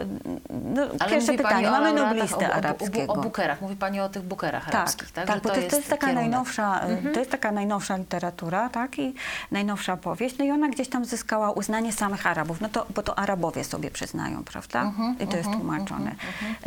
[0.75, 3.13] No, Ale pierwsze pani pytanie, o mamy noblistę o, arabskiego.
[3.13, 5.27] O, o bukerach, mówi pani o tych bukerach Tak, arabskich, tak?
[5.27, 6.15] tak, Że bo to, to jest taka kierunek.
[6.31, 7.15] najnowsza, e, Mhm.
[7.15, 9.15] to jest taka najnowsza literatura, tak, i
[9.51, 13.19] najnowsza powieść, no i ona gdzieś tam zyskała uznanie samych Arabów, no to, bo to
[13.19, 14.83] Arabowie sobie przyznają, prawda?
[14.83, 16.15] Mhm, I to jest tłumaczone.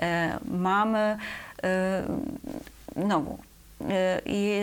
[0.02, 1.18] E, mamy,
[1.64, 2.04] e,
[2.98, 3.51] znowu, e,
[4.26, 4.62] i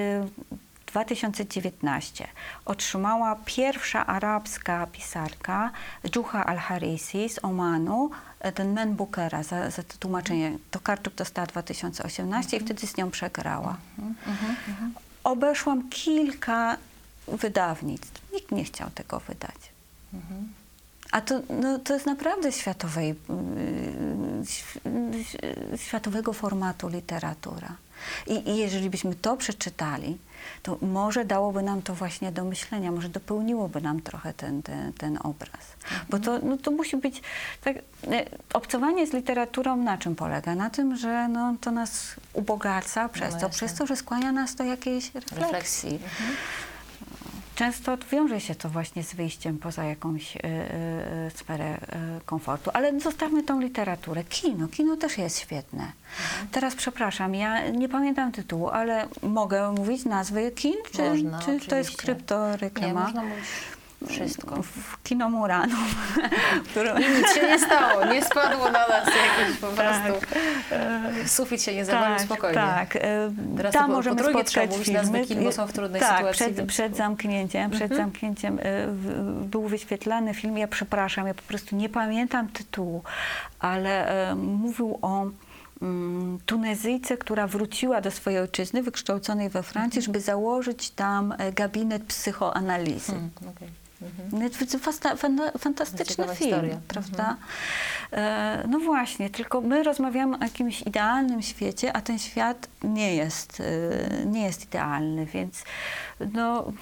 [0.87, 2.29] 2019
[2.65, 5.71] otrzymała pierwsza arabska pisarka
[6.09, 8.11] Dżuha al-Harisi z Omanu
[8.41, 10.59] e, ten Men Bookera za, za to tłumaczenie.
[10.71, 13.77] Tokarczuk dostała 2018 i wtedy z nią przegrała.
[15.25, 16.77] Obeszłam kilka
[17.29, 18.33] wydawnictw.
[18.33, 19.73] Nikt nie chciał tego wydać.
[21.13, 25.37] A to, no, to jest naprawdę światowej, yy, ś-
[25.77, 27.69] światowego formatu literatura.
[28.27, 30.19] I, I jeżeli byśmy to przeczytali,
[30.63, 35.19] to może dałoby nam to właśnie do myślenia, może dopełniłoby nam trochę ten, ten, ten
[35.23, 35.61] obraz.
[36.11, 37.23] Bo to, no, to musi być...
[37.61, 37.81] Tak, e,
[38.53, 40.55] obcowanie z literaturą na czym polega?
[40.55, 43.57] Na tym, że no, to nas ubogaca przez No to, jasne.
[43.57, 45.41] przez to, że skłania nas do jakiejś refleksji.
[45.43, 45.91] Refleksji.
[45.95, 46.37] Mhm.
[47.59, 52.71] Często wiąże się to właśnie z wyjściem poza jakąś y, y, sferę y, komfortu.
[52.75, 54.25] Ale zostawmy tą literaturę.
[54.25, 54.69] Kino.
[54.69, 55.93] Kino też jest świetne.
[56.53, 60.75] Teraz przepraszam, ja nie pamiętam tytułu, ale mogę mówić nazwy kin?
[60.93, 62.89] Czy, Można, czy to jest kryptoreklama?
[62.89, 63.45] Nie, można mówić
[64.07, 64.63] wszystko.
[64.63, 65.77] W Kino Murano.
[66.71, 70.03] które- I nic się nie stało, nie spadło na nas jakieś po Tak.
[70.03, 70.27] prostu.
[71.27, 72.55] Sufit się nie zawalił spokojnie.
[72.55, 73.01] Tak, e,
[73.57, 75.45] Teraz tam po- możemy trzeba spotkać nazwy filmy.
[75.45, 78.01] bo są w trudnej tak, sytuacji, Przed, więc- przed zamknięciem, przed Mhm.
[78.01, 78.87] zamknięciem e,
[79.45, 83.03] był wyświetlany film, ja przepraszam, ja po prostu nie pamiętam tytułu,
[83.61, 85.27] ale e, mówił o
[85.83, 93.13] mm, Tunezyjce, która wróciła do swojej ojczyzny, wykształconej we Francji, żeby założyć tam gabinet psychoanalizy.
[93.13, 93.69] Mhm, okej.
[94.03, 94.51] Mhm.
[94.81, 95.17] Fasta-
[95.59, 96.81] Fantastyczny film, historia.
[96.89, 97.37] prawda?
[98.13, 103.61] E, no właśnie, tylko my rozmawiamy o jakimś idealnym świecie, a ten świat nie jest,
[104.23, 105.65] e, nie jest idealny, więc
[106.33, 106.73] no...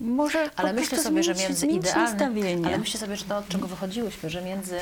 [0.00, 4.30] Może Ale myślę sobie, że między idealnym, ale myślę sobie, że to od czego wychodziłyśmy,
[4.30, 4.78] że między,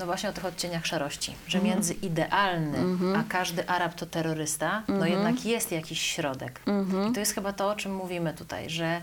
[0.00, 1.74] no właśnie o tych odcieniach szarości, że Mhm.
[1.74, 5.12] między idealnym, a każdy Arab to terrorysta, no Mhm.
[5.12, 6.60] jednak jest jakiś środek.
[7.10, 9.00] I to jest chyba to, o czym mówimy tutaj, że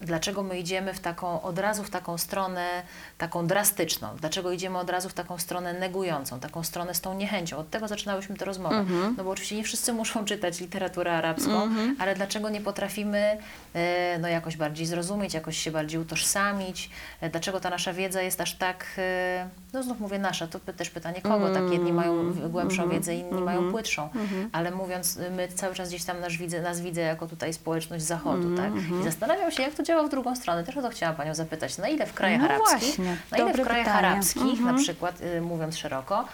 [0.00, 2.82] dlaczego my idziemy w taką, od razu w taką stronę
[3.18, 7.58] taką drastyczną, dlaczego idziemy od razu w taką stronę negującą, taką stronę z tą niechęcią.
[7.58, 8.76] Od tego zaczynałyśmy tę rozmowę.
[8.76, 9.14] Mhm.
[9.16, 13.38] No bo oczywiście nie wszyscy muszą czytać literaturę arabską, ale dlaczego nie potrafimy
[13.74, 16.90] e, no jakoś bardziej zrozumieć, jakoś się bardziej utożsamić,
[17.20, 20.90] e, dlaczego ta nasza wiedza jest aż tak, e, no znów mówię nasza, to też
[20.90, 24.08] pytanie kogo, tak jedni mają głębszą wiedzę, inni mają płytszą,
[24.52, 28.04] ale mówiąc, y, my cały czas gdzieś tam nas widzę, nas widzę jako tutaj społeczność
[28.04, 28.72] zachodu, tak?
[29.00, 30.64] I zastanawiam się, jak to działa w drugą stronę.
[30.64, 33.46] Też o to chciałam Panią zapytać, na ile w krajach No arabskich, właśnie, na ile
[33.46, 34.08] w dobre krajach pytanie.
[34.08, 34.76] arabskich, na Mhm.
[34.76, 36.24] przykład, y, mówiąc szeroko,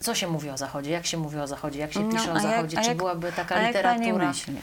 [0.00, 2.34] co się mówi o Zachodzie, jak się mówi o Zachodzie, jak się No, pisze o
[2.34, 4.28] a jak- Zachodzie, a czy jak- byłaby taka a jak literatura?
[4.28, 4.54] myśli?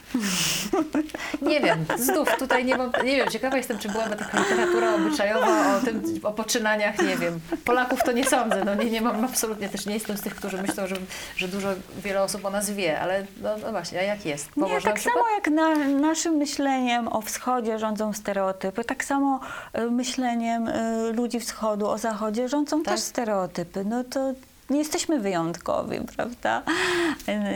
[1.41, 5.78] Nie wiem, znów tutaj nie mam, nie wiem, ciekawa jestem, czy byłaby taka literatura obyczajowa
[5.78, 7.39] o tym, o poczynaniach, nie wiem.
[7.65, 10.57] Polaków to nie sądzę, no nie, nie mam absolutnie, też nie jestem z tych, którzy
[10.61, 10.95] myślą, że,
[11.38, 11.70] że dużo,
[12.03, 14.49] wiele osób o nas wie, ale no, no właśnie, a jak jest?
[14.57, 15.15] Bo Nie, tak przykład...
[15.15, 15.76] samo jak na,
[16.07, 19.39] naszym myśleniem o wschodzie rządzą stereotypy, tak samo
[19.74, 22.93] e, myśleniem e, ludzi wschodu o zachodzie rządzą Tak.
[22.93, 23.86] też stereotypy.
[23.86, 24.34] No to
[24.70, 26.63] nie jesteśmy wyjątkowi, prawda?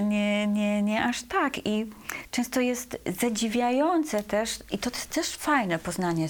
[0.03, 1.67] Nie, nie, nie aż tak.
[1.67, 1.85] I
[2.31, 6.29] często jest zadziwiające też, i to jest też fajne poznanie e,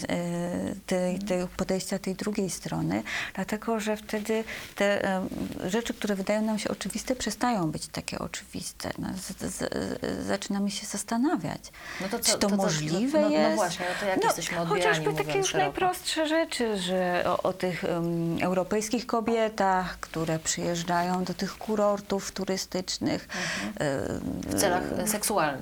[0.86, 3.04] tej, tej podejścia tej drugiej strony,
[3.36, 4.44] dlatego że wtedy
[4.76, 5.22] te e,
[5.66, 8.90] rzeczy, które wydają nam się oczywiste, przestają być takie oczywiste.
[9.00, 9.70] No, z, z,
[10.28, 11.62] zaczynamy się zastanawiać,
[12.02, 13.56] No to co- czy to, to możliwe no- no jest.
[13.56, 15.66] właśnie, no to jak jesteśmy odbierani, Chociażby takie już szeroko?
[15.66, 23.28] najprostsze rzeczy, że o, o tych em, europejskich kobietach, które przyjeżdżają do tych kurortów turystycznych.
[24.48, 25.08] W celach e,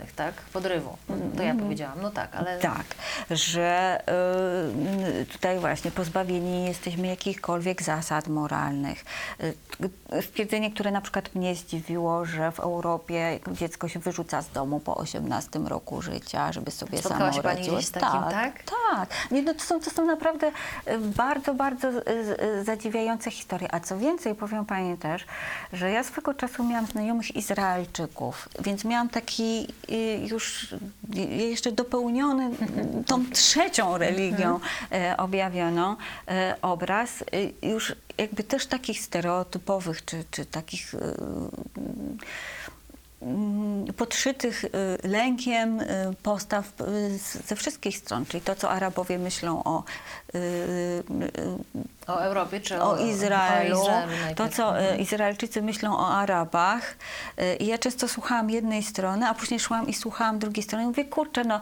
[0.09, 0.33] seksualnych, tak?
[0.53, 0.97] Podrywu.
[1.37, 2.01] To ja powiedziałam.
[2.01, 2.59] No tak, ale...
[2.59, 2.85] Tak,
[3.31, 4.01] że
[5.21, 9.05] y, tutaj właśnie pozbawieni jesteśmy jakichkolwiek zasad moralnych.
[9.43, 9.53] Y,
[10.21, 14.95] Stwierdzenie, które na przykład mnie zdziwiło, że w Europie dziecko się wyrzuca z domu po
[14.95, 18.31] 18 roku życia, żeby sobie Spotkała samo się pani gdzieś z takim, tak?
[18.31, 18.63] tak?
[18.91, 19.09] Tak.
[19.31, 20.47] Nie, no to, są, to są naprawdę
[20.87, 21.87] y, bardzo, bardzo
[22.63, 23.67] zadziwiające historie.
[23.71, 25.25] A co więcej, powiem pani też,
[25.73, 29.67] że ja swego czasu miałam znajomych Izraelczyków, więc miałam taki
[30.27, 30.75] już
[31.29, 32.49] jeszcze dopełniony
[33.05, 34.59] tą trzecią religią
[34.91, 35.95] e, objawioną
[36.27, 40.95] e, obraz, y, już jakby też takich stereotypowych, czy, czy takich
[43.97, 44.69] podszytych y,
[45.07, 45.85] lękiem y,
[46.23, 47.17] postaw y,
[47.47, 49.83] ze wszystkich stron, czyli to, co Arabowie myślą o,
[52.07, 56.95] O Europie czy o, o Izraelu, O Izraelu to, co y, Izraelczycy myślą o Arabach.
[57.59, 60.85] I ja często słuchałam jednej strony, a później szłam i słuchałam drugiej strony.
[60.85, 61.61] Mówię, kurczę, no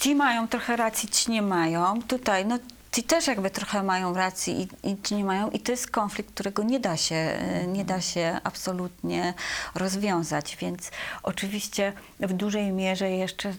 [0.00, 2.02] ci mają trochę racji, ci nie mają.
[2.02, 2.58] Tutaj, no
[2.92, 5.50] ci też jakby trochę mają racji i, i ci nie mają.
[5.50, 7.38] I to jest konflikt, którego nie da się,
[7.68, 9.34] nie da się absolutnie
[9.74, 10.56] rozwiązać.
[10.56, 10.90] Więc
[11.22, 13.54] oczywiście w dużej mierze jeszcze y,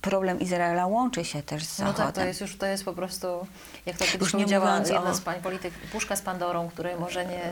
[0.00, 2.06] problem Izraela łączy się też z No Zachodem.
[2.06, 3.46] tak, to jest już, to jest po prostu,
[3.86, 7.40] jak to kiedyś powiedziała jedna o- z pań polityk, puszka z Pandorą, której może nie,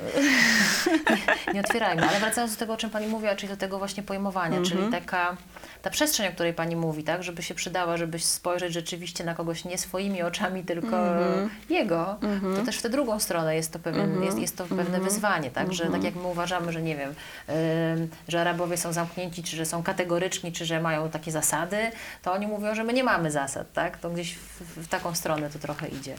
[1.47, 2.09] nie, nie otwierajmy.
[2.09, 4.65] Ale wracając do tego, o czym Pani mówiła, czyli do tego właśnie pojmowania, Mhm.
[4.65, 5.37] czyli taka,
[5.83, 9.65] ta przestrzeń, o której Pani mówi, tak, żeby się przydała, żeby spojrzeć rzeczywiście na kogoś
[9.65, 11.51] nie swoimi oczami, tylko Mhm.
[11.71, 12.17] jego,
[12.57, 15.05] to też w tę drugą stronę jest to, pewien, jest, jest to pewne Mhm.
[15.05, 19.43] wyzwanie, tak, że tak jak my uważamy, że nie wiem, ym, że Arabowie są zamknięci,
[19.43, 21.79] czy że są kategoryczni, czy że mają takie zasady,
[22.23, 23.99] to oni mówią, że my nie mamy zasad, tak?
[23.99, 26.15] To gdzieś w, w taką stronę to trochę idzie.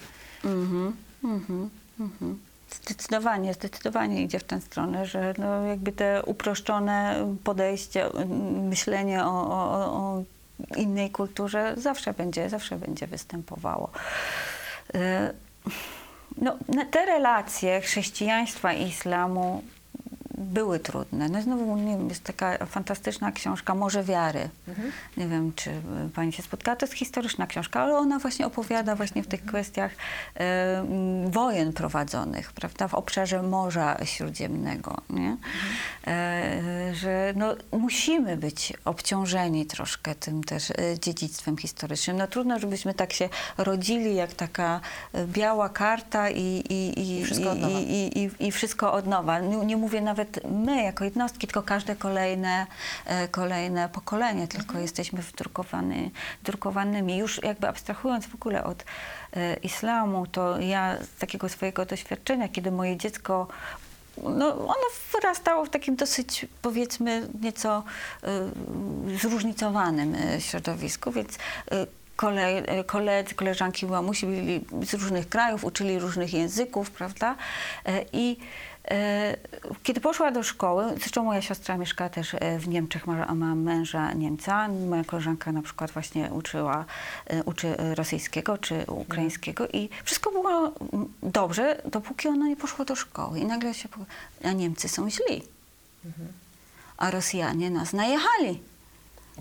[0.46, 2.40] Mhm, mhm, mhm.
[2.74, 8.10] Zdecydowanie, zdecydowanie idzie w tę stronę, że no jakby te uproszczone podejście,
[8.70, 10.24] myślenie o, o, o-
[10.78, 13.90] innej kulturze zawsze będzie, zawsze będzie występowało.
[14.96, 15.00] Y,
[16.38, 16.58] No,
[16.92, 19.64] te relacje chrześcijaństwa i islamu
[20.38, 21.30] były trudne.
[21.30, 24.50] No znowu wiem, jest taka fantastyczna książka Morze Wiary.
[25.18, 26.76] Nie wiem, czy y, pani się spotkała.
[26.76, 29.92] To jest historyczna książka, ale ona właśnie opowiada właśnie w tych kwestiach
[30.36, 35.38] e, m, wojen prowadzonych, prawda, w obszarze Morza Śródziemnego, nie?
[36.08, 42.18] E, że no, musimy być obciążeni troszkę tym też e, dziedzictwem historycznym.
[42.18, 44.80] No trudno, żebyśmy tak się rodzili jak taka
[45.14, 47.80] e, biała karta i, i, i, I wszystko od nowa.
[47.80, 49.40] i, i, i wszystko od nowa.
[49.40, 52.68] Nie, nie mówię nawet my jako jednostki, tylko każde kolejne,
[53.06, 54.82] e, kolejne pokolenie, tylko Mhm.
[54.82, 56.12] jesteśmy wdrukowany,
[56.44, 57.18] drukowanymi.
[57.18, 58.84] Już jakby abstrahując w ogóle od
[59.34, 63.48] e, islamu, to ja z takiego swojego doświadczenia, kiedy moje dziecko
[64.18, 67.84] no, ono wyrastało w takim dosyć, powiedzmy, nieco
[69.14, 71.38] y, zróżnicowanym środowisku, więc y,
[72.16, 77.36] kole, koledzy, koleżanki mamusi byli z różnych krajów, uczyli różnych języków, prawda?
[78.14, 78.73] I y,
[79.84, 84.14] kiedy poszła do szkoły, zresztą moja siostra mieszka też y, w Niemczech, ma, ma męża
[84.14, 86.86] Niemca, moja koleżanka na przykład właśnie uczyła,
[87.34, 90.74] y, uczy rosyjskiego czy ukraińskiego i wszystko było
[91.24, 93.40] dobrze, dopóki ona nie poszła do szkoły.
[93.40, 93.90] I nagle się,
[94.44, 95.44] a Niemcy są źli,
[96.98, 98.73] a Rosjanie nas najechali.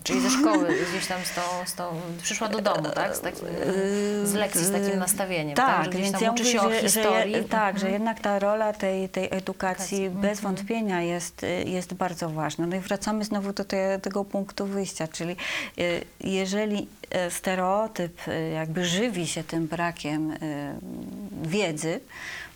[0.03, 1.83] Czyli ze szkoły gdzieś tam z tą, z tą
[2.23, 3.15] przyszła do domu, tak?
[3.15, 3.47] Z, takim,
[4.23, 5.83] z lekcji, z takim nastawieniem, tak?
[5.85, 7.33] Tak, więc tam ja uczy mówię, się o że, że, historii.
[7.33, 7.93] je- tak, że Mhm.
[7.93, 12.65] jednak ta rola tej, tej edukacji bez wątpienia jest, jest bardzo ważna.
[12.67, 15.35] No i wracamy znowu do te, tego punktu wyjścia, czyli
[15.79, 16.87] y, jeżeli
[17.27, 20.37] y, stereotyp y, jakby żywi się tym brakiem y,
[21.43, 21.99] wiedzy,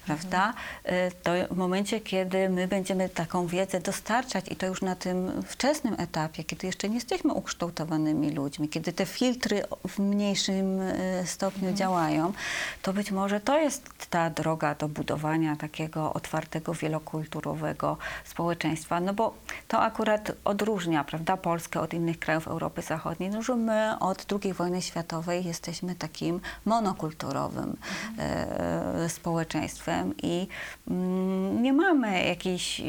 [0.07, 0.53] prawda?
[0.85, 5.43] Y, To w momencie, kiedy my będziemy taką wiedzę dostarczać i to już na tym
[5.43, 11.73] wczesnym etapie, kiedy jeszcze nie jesteśmy ukształtowanymi ludźmi, kiedy te filtry w mniejszym y, stopniu
[11.73, 12.33] działają,
[12.81, 19.33] to być może to jest ta droga do budowania takiego otwartego, wielokulturowego społeczeństwa, no bo
[19.67, 24.53] to akurat odróżnia, prawda, Polskę od innych krajów Europy Zachodniej, no, że my od II
[24.53, 27.77] wojny światowej jesteśmy takim monokulturowym
[28.17, 30.47] e, społeczeństwem i
[30.87, 32.81] mm, nie mamy jakiejś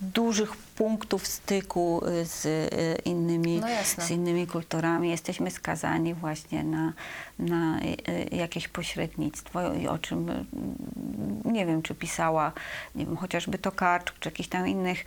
[0.00, 2.70] dużych punktów styku y, z y,
[3.04, 3.66] innymi, No
[4.04, 5.10] z innymi kulturami.
[5.10, 6.92] Jesteśmy skazani właśnie na,
[7.38, 10.44] na y, jakieś pośrednictwo, o czym y,
[11.44, 12.52] nie wiem, czy pisała,
[12.94, 15.04] nie wiem, chociażby Tokarczuk, czy jakichś tam innych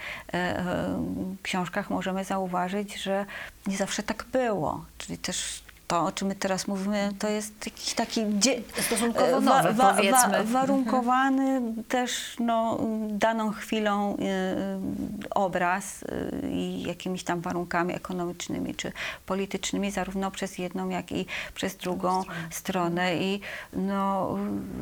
[1.43, 3.25] książkach możemy zauważyć, że
[3.67, 4.85] nie zawsze tak było.
[4.97, 9.41] Czyli też to, o czym my teraz mówimy, to jest jakiś taki dzie- Stosunkowo e,
[9.41, 10.43] nowy, powiedzmy.
[10.43, 12.79] warunkowany też no,
[13.09, 18.91] daną chwilą y, y, obraz y, i jakimiś tam warunkami ekonomicznymi czy
[19.25, 21.25] politycznymi, zarówno przez jedną, jak i
[21.55, 23.15] przez drugą stronę.
[23.15, 23.41] I
[23.73, 24.35] no,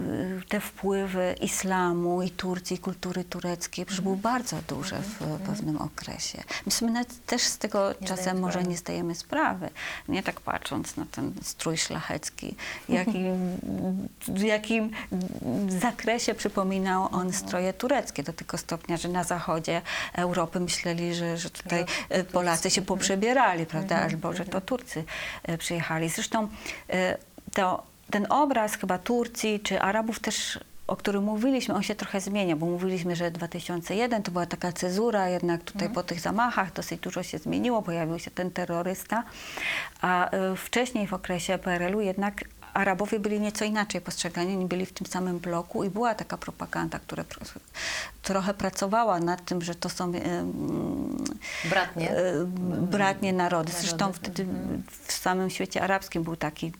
[0.09, 6.43] y, te wpływy islamu i Turcji, kultury tureckiej przecież były bardzo duże w pewnym okresie.
[6.65, 9.69] My sobie nawet też z tego Nie czasem może nie zdajemy sprawy.
[10.09, 12.55] Nie tak patrząc na ten strój szlachecki,
[12.89, 13.57] jakim,
[14.27, 14.91] w jakim
[15.67, 19.81] zakresie przypominał on stroje tureckie, do tego stopnia, że na zachodzie
[20.13, 25.03] Europy myśleli, że, że tutaj e, Polacy się poprzebierali, prawda, albo że to Turcy
[25.43, 26.09] e, przyjechali.
[26.09, 26.47] Zresztą
[26.89, 27.17] e,
[27.53, 32.55] to, ten obraz chyba Turcji czy Arabów też o którym mówiliśmy, on się trochę zmienia,
[32.55, 37.23] bo mówiliśmy, że 2001 to była taka cezura, jednak tutaj po tych zamachach dosyć dużo
[37.23, 39.23] się zmieniło, pojawił się ten terrorysta,
[40.01, 42.43] a y, wcześniej w okresie PRL-u jednak
[42.75, 46.99] Arabowie byli nieco inaczej postrzegani, oni byli w tym samym bloku i była taka propaganda,
[46.99, 47.23] która
[48.21, 51.25] trochę pracowała nad tym, że to są y, mm,
[51.69, 52.11] Bratnie.
[52.11, 52.45] e,
[52.81, 53.71] bratnie narody.
[53.71, 53.87] Narody.
[53.87, 54.47] Zresztą wtedy
[55.07, 56.71] w samym świecie arabskim był taki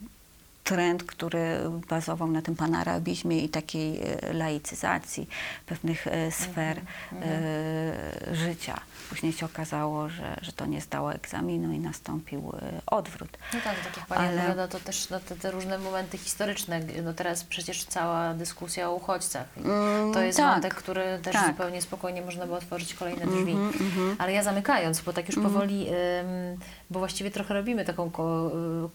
[0.66, 1.58] trend, który
[1.88, 5.28] bazował na tym panarabizmie i takiej e, laicyzacji
[5.66, 6.76] pewnych e, sfer
[7.22, 8.80] e, życia.
[9.08, 12.52] Później się okazało, że, że to nie zdało egzaminu i nastąpił
[12.86, 13.28] odwrót.
[13.54, 16.80] No tak, tak jak Pani Ale- opowiada, to też no, te, te różne momenty historyczne.
[17.04, 19.46] No teraz przecież cała dyskusja o uchodźcach.
[19.56, 20.52] Mm, to jest tak.
[20.54, 21.46] wątek, który też Tak.
[21.46, 23.52] zupełnie spokojnie można by otworzyć kolejne drzwi.
[23.52, 24.16] mhm.
[24.18, 26.58] Ale ja zamykając, bo tak już powoli, ym,
[26.90, 28.10] bo właściwie trochę robimy taką, y,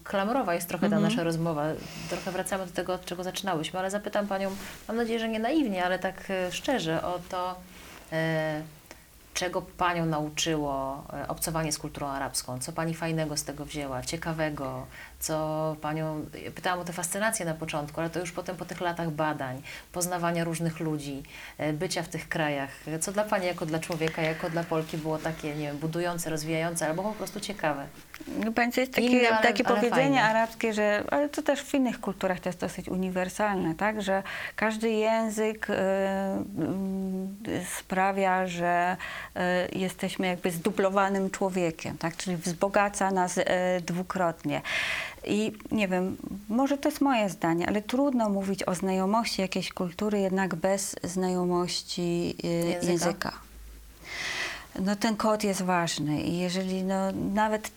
[0.04, 1.02] klamrowa jest trochę ta Mhm.
[1.12, 1.64] nasza rozmowa.
[2.10, 4.50] Trochę wracamy do tego, od czego zaczynałyśmy, ale zapytam Panią,
[4.88, 7.54] mam nadzieję, że nie naiwnie, ale tak y, szczerze o to,
[8.12, 8.16] y,
[9.34, 12.58] czego Panią nauczyło e, obcowanie z kulturą arabską?
[12.58, 14.86] Co Pani fajnego z tego wzięła, ciekawego?
[15.20, 19.10] Co Panią, pytałam o tę fascynację na początku, ale to już potem po tych latach
[19.10, 19.62] badań,
[19.92, 21.22] poznawania różnych ludzi,
[21.58, 22.70] e, bycia w tych krajach.
[23.00, 26.88] Co dla Pani jako dla człowieka, jako dla Polki było takie, nie wiem, budujące, rozwijające
[26.88, 27.86] albo po prostu ciekawe?
[28.44, 30.22] No, to jest takie, Inne, ale- takie ale powiedzenie fajne.
[30.22, 34.02] arabskie, że, ale to też w innych kulturach to jest dosyć uniwersalne, tak?
[34.02, 34.22] że
[34.56, 35.72] każdy język y,
[37.48, 38.96] y, sprawia, że
[39.72, 42.16] y, jesteśmy jakby zdublowanym człowiekiem, tak?
[42.16, 43.44] czyli wzbogaca nas y,
[43.86, 44.62] dwukrotnie.
[45.26, 46.16] I nie wiem,
[46.48, 52.36] może to jest moje zdanie, ale trudno mówić o znajomości jakiejś kultury jednak bez znajomości
[52.44, 52.90] y, Języka.
[52.92, 53.32] języka.
[54.80, 57.70] No ten kod jest ważny i jeżeli no, nawet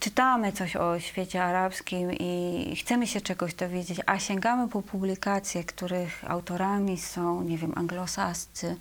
[0.00, 6.24] czytamy coś o świecie arabskim i chcemy się czegoś dowiedzieć, a sięgamy po publikacje, których
[6.30, 8.76] autorami są, nie wiem, anglosascy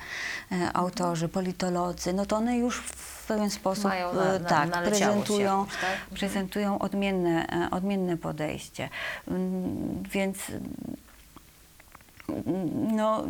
[0.52, 4.84] e, autorzy, politolodzy, no to one już w pewien sposób Mają na- e, na- tak,
[4.84, 5.76] prezentują, tak?
[5.92, 6.18] Mhm.
[6.20, 8.90] prezentują odmienne, e, odmienne podejście.
[9.28, 10.38] Mm, Więc
[12.92, 13.24] no,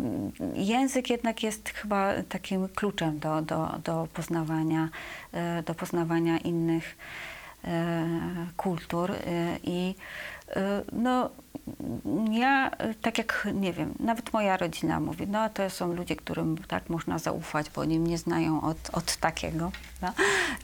[0.54, 4.90] język jednak jest chyba takim kluczem do, do, do, poznawania,
[5.32, 6.98] e, do poznawania innych
[7.64, 8.08] e,
[8.58, 9.18] kultur e,
[9.64, 9.96] i
[10.92, 11.30] no,
[12.32, 12.72] ja,
[13.02, 17.20] tak jak, nie wiem, nawet moja rodzina mówi, no to są ludzie, którym tak można
[17.20, 19.72] zaufać, bo oni mnie znają od, od takiego.
[20.02, 20.14] No?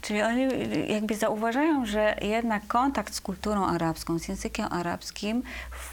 [0.02, 0.48] Czyli oni
[0.88, 5.44] jakby zauważają, że jednak kontakt z kulturą arabską, z językiem arabskim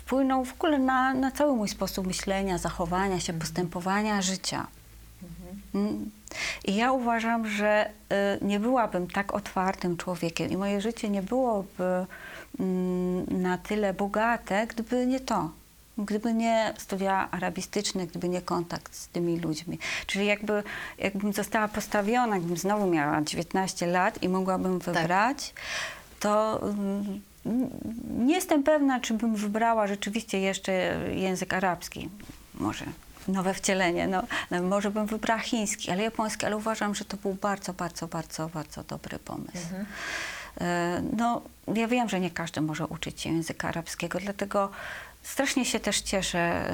[0.05, 4.67] wpłynął w ogóle na, na cały mój sposób myślenia, zachowania się, postępowania, życia.
[5.75, 6.11] Mm.
[6.65, 7.91] I ja uważam, że
[8.41, 12.07] y, nie byłabym tak otwartym człowiekiem i moje życie nie byłoby
[12.61, 15.51] mm, na tyle bogate, gdyby nie to.
[15.99, 19.79] Gdyby nie studia arabistyczne, gdyby nie kontakt z tymi ludźmi.
[20.07, 20.63] Czyli jakby,
[20.99, 25.55] jakbym została postawiona, jakbym znowu miała 19 lat i mogłabym wybrać,
[26.21, 27.21] to mm,
[28.19, 30.73] nie jestem pewna, czy bym wybrała rzeczywiście jeszcze
[31.15, 32.09] język arabski.
[32.55, 32.85] Może
[33.29, 37.35] nowe wcielenie, no, no, może bym wybrała chiński, ale japoński, ale uważam, że to był
[37.35, 39.67] bardzo, bardzo, bardzo, bardzo dobry pomysł.
[40.61, 41.43] E, No,
[41.75, 44.71] ja wiem, że nie każdy może uczyć się języka arabskiego, dlatego
[45.23, 46.71] strasznie się też cieszę,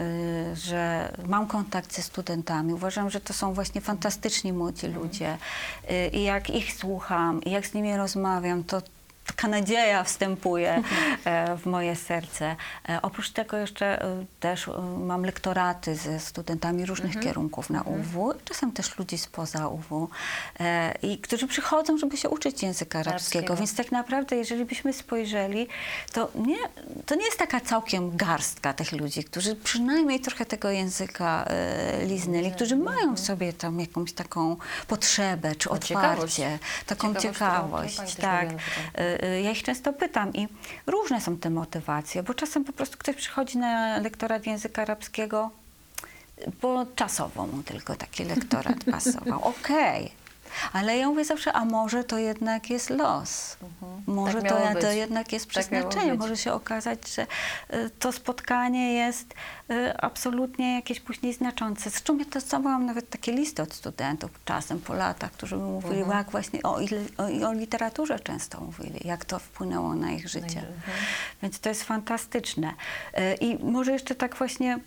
[0.52, 2.74] y, że mam kontakt ze studentami.
[2.74, 5.38] Uważam, że to są właśnie fantastyczni młodzi ludzie.
[5.90, 8.82] Y, I jak ich słucham, i jak z nimi rozmawiam, to
[9.28, 10.82] taka nadzieja wstępuje
[11.24, 12.56] e, w moje serce.
[12.88, 18.72] E, oprócz tego jeszcze e, też mam lektoraty ze studentami różnych kierunków na UW, czasem
[18.72, 20.08] też ludzi spoza UW,
[21.02, 23.18] i którzy przychodzą, żeby się uczyć języka arabskiego.
[23.38, 23.56] Arabskiego.
[23.56, 25.68] Więc tak naprawdę, jeżeli byśmy spojrzeli,
[26.12, 26.56] to nie,
[27.06, 31.48] to nie jest taka całkiem garstka tych ludzi, którzy przynajmniej trochę tego języka
[32.06, 34.56] liznęli, którzy mają w sobie tam jakąś taką
[34.88, 36.12] potrzebę czy No, ciekawość.
[36.22, 37.96] otwarcie, taką Ciekawość, ciekawość.
[37.96, 38.48] też tak.
[39.22, 40.48] E, Ja ich często pytam i
[40.86, 45.50] różne są te motywacje, bo czasem po prostu ktoś przychodzi na lektorat języka arabskiego,
[46.62, 49.44] bo czasowo mu tylko taki lektorat pasował.
[49.58, 50.10] Okej.
[50.72, 53.56] Ale ja mówię zawsze, a może to jednak jest los.
[54.06, 54.82] Może Tak miało to, być.
[54.82, 56.10] to jednak jest Tak przeznaczenie.
[56.10, 56.20] być.
[56.20, 57.22] może się okazać, że
[57.74, 59.34] y, to spotkanie jest
[59.70, 61.90] y, absolutnie jakieś później znaczące.
[61.90, 65.62] Zresztą ja to samo mam nawet takie listy od studentów czasem po latach, którzy mi
[65.62, 66.18] mówili, Mhm.
[66.18, 66.78] jak właśnie o,
[67.18, 70.58] o, o literaturze często mówili, jak to wpłynęło na ich życie.
[70.60, 70.96] mhm.
[71.42, 72.74] Więc to jest fantastyczne.
[73.18, 74.78] Y, I może jeszcze tak właśnie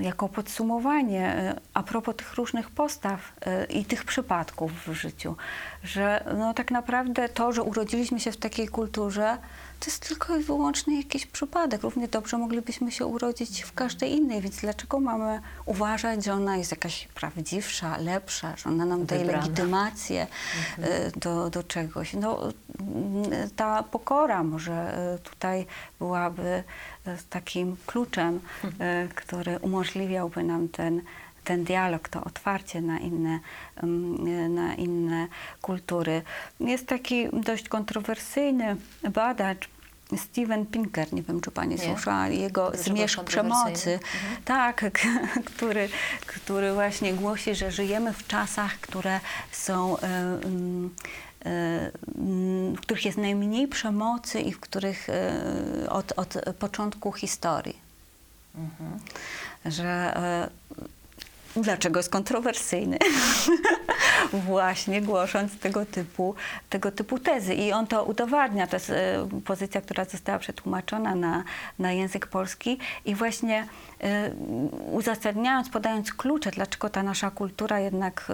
[0.00, 5.36] jako podsumowanie e, a propos tych różnych postaw e, i tych przypadków w życiu,
[5.84, 9.38] że no tak naprawdę to, że urodziliśmy się w takiej kulturze,
[9.80, 11.82] to jest tylko i wyłącznie jakiś przypadek.
[11.82, 16.70] Równie dobrze moglibyśmy się urodzić w każdej innej, więc dlaczego mamy uważać, że ona jest
[16.70, 19.44] jakaś prawdziwsza, lepsza, że ona nam daje Wybrana.
[19.44, 20.26] legitymację
[20.78, 22.12] e, do, do czegoś?
[22.12, 22.38] No,
[23.56, 25.66] ta pokora może e, tutaj
[25.98, 26.64] byłaby
[27.30, 28.40] takim kluczem,
[28.80, 31.02] e, który umożliwiałby nam ten,
[31.44, 33.40] ten dialog, to otwarcie na inne,
[33.82, 35.26] mm, na inne
[35.62, 36.22] kultury.
[36.60, 38.76] Jest taki dość kontrowersyjny
[39.12, 39.68] badacz,
[40.16, 41.84] Steven Pinker, nie wiem, czy Pani Nie.
[41.84, 43.98] słyszała, jego Zmierzch przemocy.
[44.44, 45.08] Tak, k-
[45.54, 45.88] który,
[46.26, 49.20] który właśnie głosi, że żyjemy w czasach, które
[49.52, 50.40] są, e,
[52.74, 57.78] w których jest najmniej przemocy i w których e, od, od początku historii.
[59.66, 60.50] Że e,
[61.62, 62.98] dlaczego jest kontrowersyjny?
[64.32, 66.34] Właśnie głosząc tego typu,
[66.70, 67.54] tego typu tezy.
[67.54, 68.66] I on to udowadnia.
[68.66, 71.44] To jest e, pozycja, która została przetłumaczona na,
[71.78, 73.66] na język polski i właśnie
[74.00, 74.30] e,
[74.92, 78.28] uzasadniając, podając klucze, dlaczego ta nasza kultura jednak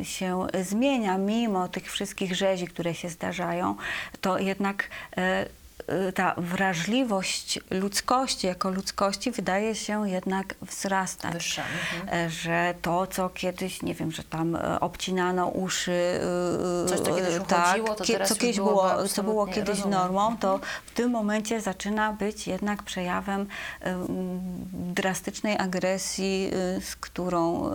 [0.00, 3.76] e, się zmienia, mimo tych wszystkich rzezi, które się zdarzają,
[4.20, 4.88] to jednak
[6.14, 11.32] ta wrażliwość ludzkości jako ludzkości wydaje się jednak wzrastać.
[11.32, 12.26] Wyższa, mhm.
[12.26, 16.20] E, Że to, co kiedyś, nie wiem, że tam e, obcinano uszy,
[16.84, 19.90] e, Coś, co kiedyś to kie- teraz co kiedyś było, co było kiedyś rozumiem.
[19.90, 24.06] normą, to w tym momencie zaczyna być jednak przejawem e, m,
[24.72, 27.70] drastycznej agresji, z którą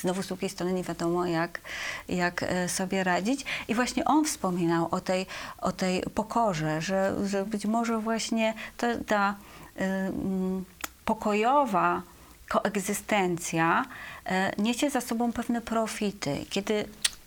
[0.00, 1.60] znowu z drugiej strony nie wiadomo, jak,
[2.08, 3.44] jak e, sobie radzić.
[3.68, 5.26] I właśnie on wspominał o tej,
[5.58, 6.02] o tej
[6.42, 9.34] pokorze, że, że być może właśnie ta, ta
[9.80, 10.64] y, mm,
[11.04, 12.02] pokojowa
[12.48, 13.84] koegzystencja
[14.26, 16.44] e, niesie za sobą pewne profity.
[16.50, 16.84] Kiedy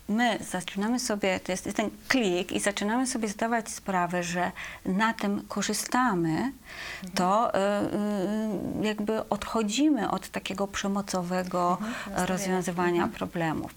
[0.09, 4.51] my zaczynamy sobie, to jest ten klik i zaczynamy sobie zdawać sprawę, że
[4.85, 6.51] na tym korzystamy,
[7.15, 7.87] to e, y,
[8.81, 11.77] jakby odchodzimy od takiego przemocowego
[12.27, 13.71] rozwiązywania problemów.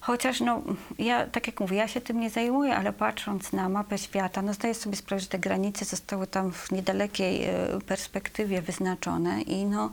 [0.00, 0.62] Chociaż no,
[0.98, 4.54] ja, tak jak mówię, ja się tym nie zajmuję, ale patrząc na mapę świata, no
[4.54, 7.52] zdaję sobie sprawę, że te granice zostały tam w niedalekiej e,
[7.86, 9.90] perspektywie wyznaczone i no,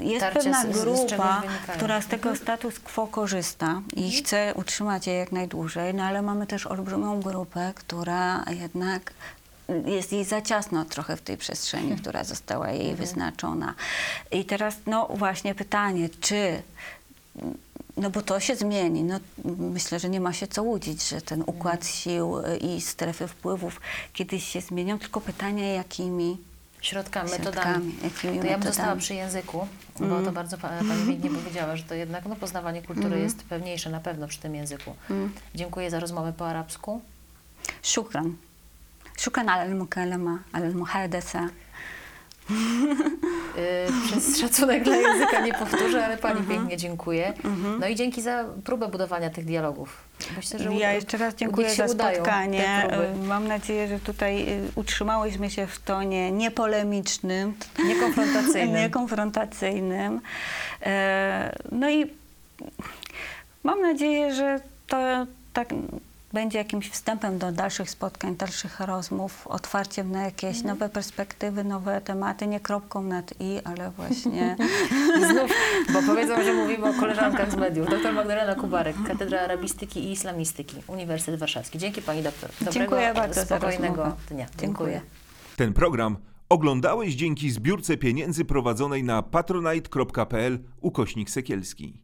[0.00, 1.76] jest Tarcia pewna z- z- z grupa, wynikają.
[1.76, 6.46] która z tego status quo korzysta i chce utrzymać je jak najdłużej, no ale mamy
[6.46, 9.12] też olbrzymią grupę, która jednak
[9.86, 13.74] jest jej za ciasno trochę w tej przestrzeni, która została jej wyznaczona.
[14.30, 16.62] I teraz no właśnie pytanie, czy
[17.96, 19.02] no bo to się zmieni.
[19.02, 23.28] No, myślę, że nie ma się co łudzić, że ten układ sił y, i strefy
[23.28, 23.80] wpływów
[24.12, 26.38] kiedyś się zmienią, tylko pytanie jakimi
[26.81, 27.53] Środkami, metodami.
[27.55, 28.63] Środkami, jakimi To ja bym metodami?
[28.65, 29.67] została przy języku,
[29.99, 33.89] bo to bardzo pa- Pani pięknie powiedziała, że to jednak no, poznawanie kultury jest pewniejsze
[33.89, 34.95] na pewno przy tym języku.
[35.55, 37.01] Dziękuję za rozmowę po arabsku.
[37.83, 38.23] شكرا
[39.17, 41.49] شكرا على المكالمة على المحادثة Yy,
[44.06, 47.32] przez szacunek dla języka nie powtórzę, ale Pani pięknie dziękuję.
[47.80, 49.96] No i dzięki za próbę budowania tych dialogów.
[50.36, 52.88] Myślę, że Ja jeszcze raz dziękuję za spotkanie.
[53.14, 58.74] Y, Mam nadzieję, że tutaj y, utrzymałyśmy się w tonie niepolemicznym, Niekonfrontacyjnym.
[58.82, 60.20] niekonfrontacyjnym.
[61.72, 62.06] No i
[63.64, 65.68] mam nadzieję, że to tak
[66.32, 72.46] będzie jakimś wstępem do dalszych spotkań, dalszych rozmów, otwarciem na jakieś nowe perspektywy, nowe tematy,
[72.46, 74.56] nie kropką nad i, ale właśnie
[75.30, 75.50] Znów,
[75.92, 77.90] bo powiedzą, że mówimy o koleżankach z mediów.
[77.90, 81.78] Doktor Magdalena Kubarek, Katedra Arabistyki i Islamistyki, Uniwersytet Warszawski.
[81.78, 82.50] Dzięki Pani doktor.
[82.50, 84.46] Dobrego, Dziękuję bardzo spokojnego dnia.
[84.58, 85.00] Dziękuję.
[85.56, 86.16] Ten program
[86.48, 92.02] oglądałeś dzięki zbiórce pieniędzy prowadzonej na patronite.pl ukośnik sekielski.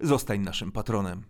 [0.00, 1.24] Zostań naszym patronem.